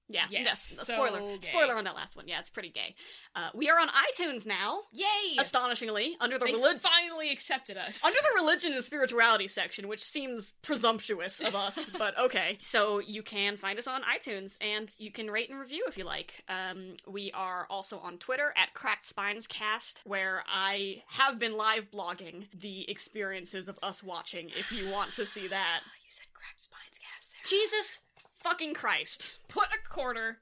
[0.09, 0.87] Yeah, Yes, yes.
[0.87, 1.49] so spoiler, gay.
[1.49, 2.29] spoiler on that last one.
[2.29, 2.95] Yeah, it's pretty gay.
[3.35, 5.37] Uh, we are on iTunes now, Yay!
[5.39, 8.01] astonishingly, under the they finally accepted us.
[8.05, 12.59] under the religion and spirituality section, which seems presumptuous of us, but okay.
[12.61, 16.05] So you can find us on iTunes, and you can rate and review if you
[16.05, 16.35] like.
[16.49, 21.91] Um, we are also on Twitter at Cracked Spines Cast, where I have been live
[21.91, 24.51] blogging the experiences of us watching.
[24.51, 27.31] If you want to see that, you said cracked spines cast.
[27.33, 27.43] Sarah.
[27.49, 27.99] Jesus
[28.45, 29.26] fucking Christ!
[29.49, 30.38] Put a quarter.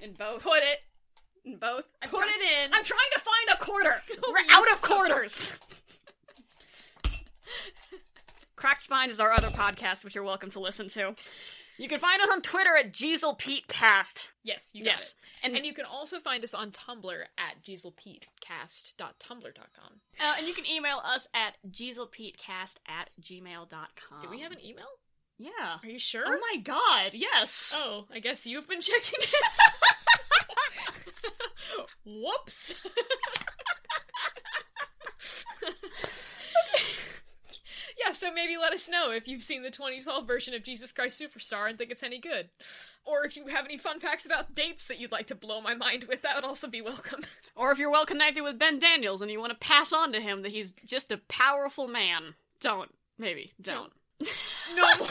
[0.00, 0.80] In both, Put it.
[1.44, 1.84] in both.
[2.02, 2.72] I'm Put try- it in.
[2.74, 3.94] I'm trying to find a quarter.
[4.28, 5.48] We're out of quarters.
[8.56, 11.14] Cracked Spine is our other podcast, which you're welcome to listen to.
[11.78, 14.28] You can find us on Twitter at JeezelPeteCast.
[14.44, 15.02] Yes, you got Yes.
[15.08, 15.14] it.
[15.44, 20.00] And, And you can also find us on Tumblr at jeezelpetecast.tumblr.com.
[20.20, 24.20] uh, and you can email us at JeezelPeteCast at gmail.com.
[24.20, 24.86] Do we have an email?
[25.42, 25.78] Yeah.
[25.82, 26.22] Are you sure?
[26.24, 27.72] Oh my god, yes.
[27.76, 29.34] Oh, I guess you've been checking it.
[32.04, 32.74] Whoops.
[38.04, 41.20] yeah, so maybe let us know if you've seen the 2012 version of Jesus Christ
[41.20, 42.48] Superstar and think it's any good.
[43.04, 45.74] Or if you have any fun facts about dates that you'd like to blow my
[45.74, 47.24] mind with, that would also be welcome.
[47.56, 50.20] Or if you're well connected with Ben Daniels and you want to pass on to
[50.20, 52.34] him that he's just a powerful man.
[52.60, 52.94] Don't.
[53.18, 53.52] Maybe.
[53.60, 53.92] Don't.
[54.76, 55.08] no more.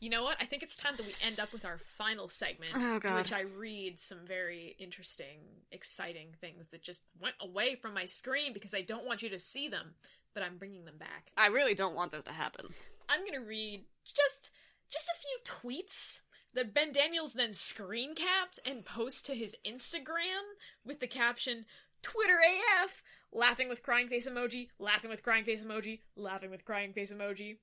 [0.00, 0.36] You know what?
[0.40, 3.32] I think it's time that we end up with our final segment, Oh, in which
[3.32, 5.38] I read some very interesting,
[5.72, 9.38] exciting things that just went away from my screen because I don't want you to
[9.40, 9.94] see them,
[10.34, 11.32] but I'm bringing them back.
[11.36, 12.66] I really don't want this to happen.
[13.08, 14.50] I'm gonna read just
[14.90, 16.20] just a few tweets
[16.54, 20.42] that Ben Daniels then screen capped and post to his Instagram
[20.84, 21.66] with the caption
[22.02, 22.38] Twitter
[22.84, 27.12] AF laughing with crying face emoji, laughing with crying face emoji, laughing with crying face
[27.12, 27.56] emoji.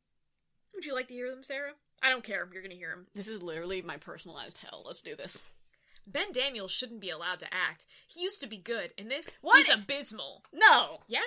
[0.73, 1.71] Would you like to hear them, Sarah?
[2.05, 2.43] I don't care.
[2.43, 3.07] If you're gonna hear him.
[3.15, 4.83] This is literally my personalized hell.
[4.85, 5.39] Let's do this.
[6.05, 7.85] Ben Daniels shouldn't be allowed to act.
[8.07, 8.93] He used to be good.
[8.95, 9.57] In this, What?
[9.57, 10.43] he's abysmal.
[10.53, 10.99] No.
[11.07, 11.21] Yeah.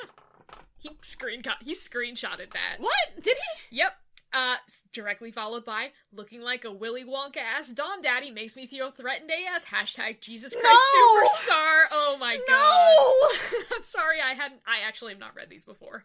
[0.76, 2.76] He screen he screenshotted that.
[2.78, 2.94] What?
[3.16, 3.36] Did
[3.70, 3.76] he?
[3.78, 3.92] Yep.
[4.30, 4.56] Uh,
[4.92, 9.30] directly followed by looking like a Willy Wonka ass Dom Daddy makes me feel threatened
[9.30, 9.64] AF.
[9.64, 10.64] Hashtag Jesus Christ
[10.94, 11.24] No!
[11.24, 11.82] Superstar.
[11.90, 13.58] Oh my god.
[13.58, 13.58] No!
[13.76, 14.60] I'm sorry, I hadn't.
[14.66, 16.04] I actually have not read these before.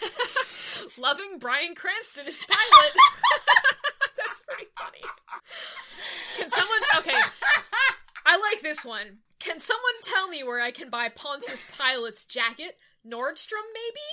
[0.98, 2.48] Loving Bryan Cranston as Pilate.
[5.04, 6.36] That's pretty funny.
[6.36, 6.82] Can someone?
[6.98, 7.20] Okay,
[8.26, 9.18] I like this one.
[9.38, 12.78] Can someone tell me where I can buy Pontius Pilate's jacket?
[13.06, 14.08] Nordstrom, maybe?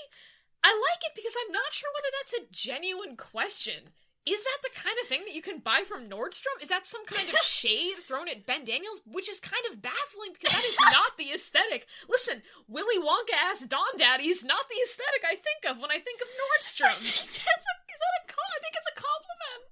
[0.63, 3.95] I like it because I'm not sure whether that's a genuine question.
[4.21, 6.61] Is that the kind of thing that you can buy from Nordstrom?
[6.61, 9.01] Is that some kind of shade thrown at Ben Daniels?
[9.07, 11.87] Which is kind of baffling because that is not the aesthetic.
[12.05, 15.97] Listen, Willy Wonka ass Dom Daddy is not the aesthetic I think of when I
[15.97, 17.01] think of Nordstrom.
[17.01, 19.70] A, is that a com- I think it's a compliment.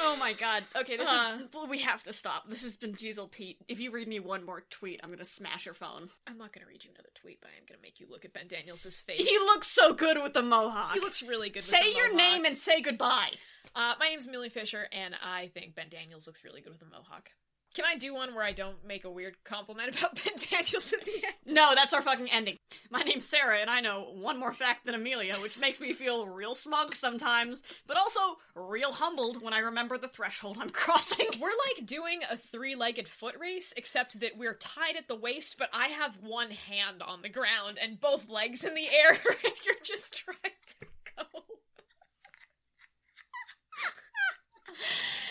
[0.00, 0.64] Oh my god.
[0.76, 1.38] Okay, this Uh.
[1.42, 1.68] is.
[1.68, 2.48] We have to stop.
[2.48, 3.58] This has been Jeezel Pete.
[3.68, 6.10] If you read me one more tweet, I'm gonna smash your phone.
[6.26, 8.24] I'm not to read you another tweet, but I am going to make you look
[8.24, 9.18] at Ben Daniels' face.
[9.26, 10.92] He looks so good with the mohawk.
[10.94, 11.62] He looks really good.
[11.64, 12.16] Say your mohawk.
[12.16, 13.30] name and say goodbye.
[13.74, 16.86] Uh, my name's Millie Fisher, and I think Ben Daniels looks really good with a
[16.86, 17.30] mohawk.
[17.74, 21.04] Can I do one where I don't make a weird compliment about Ben Daniels at
[21.04, 21.34] the end?
[21.46, 22.56] No, that's our fucking ending.
[22.90, 26.26] My name's Sarah, and I know one more fact than Amelia, which makes me feel
[26.26, 28.20] real smug sometimes, but also
[28.54, 31.26] real humbled when I remember the threshold I'm crossing.
[31.38, 35.68] We're like doing a three-legged foot race, except that we're tied at the waist, but
[35.72, 39.12] I have one hand on the ground and both legs in the air,
[39.44, 40.36] and you're just trying
[40.80, 41.42] to go.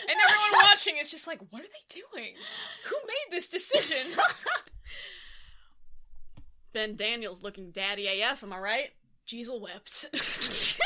[0.10, 2.34] and everyone watching is just like, what are they doing?
[2.86, 4.18] Who made this decision?
[6.72, 8.90] Ben Daniels looking daddy AF, am I right?
[9.26, 10.06] Jeezel wept.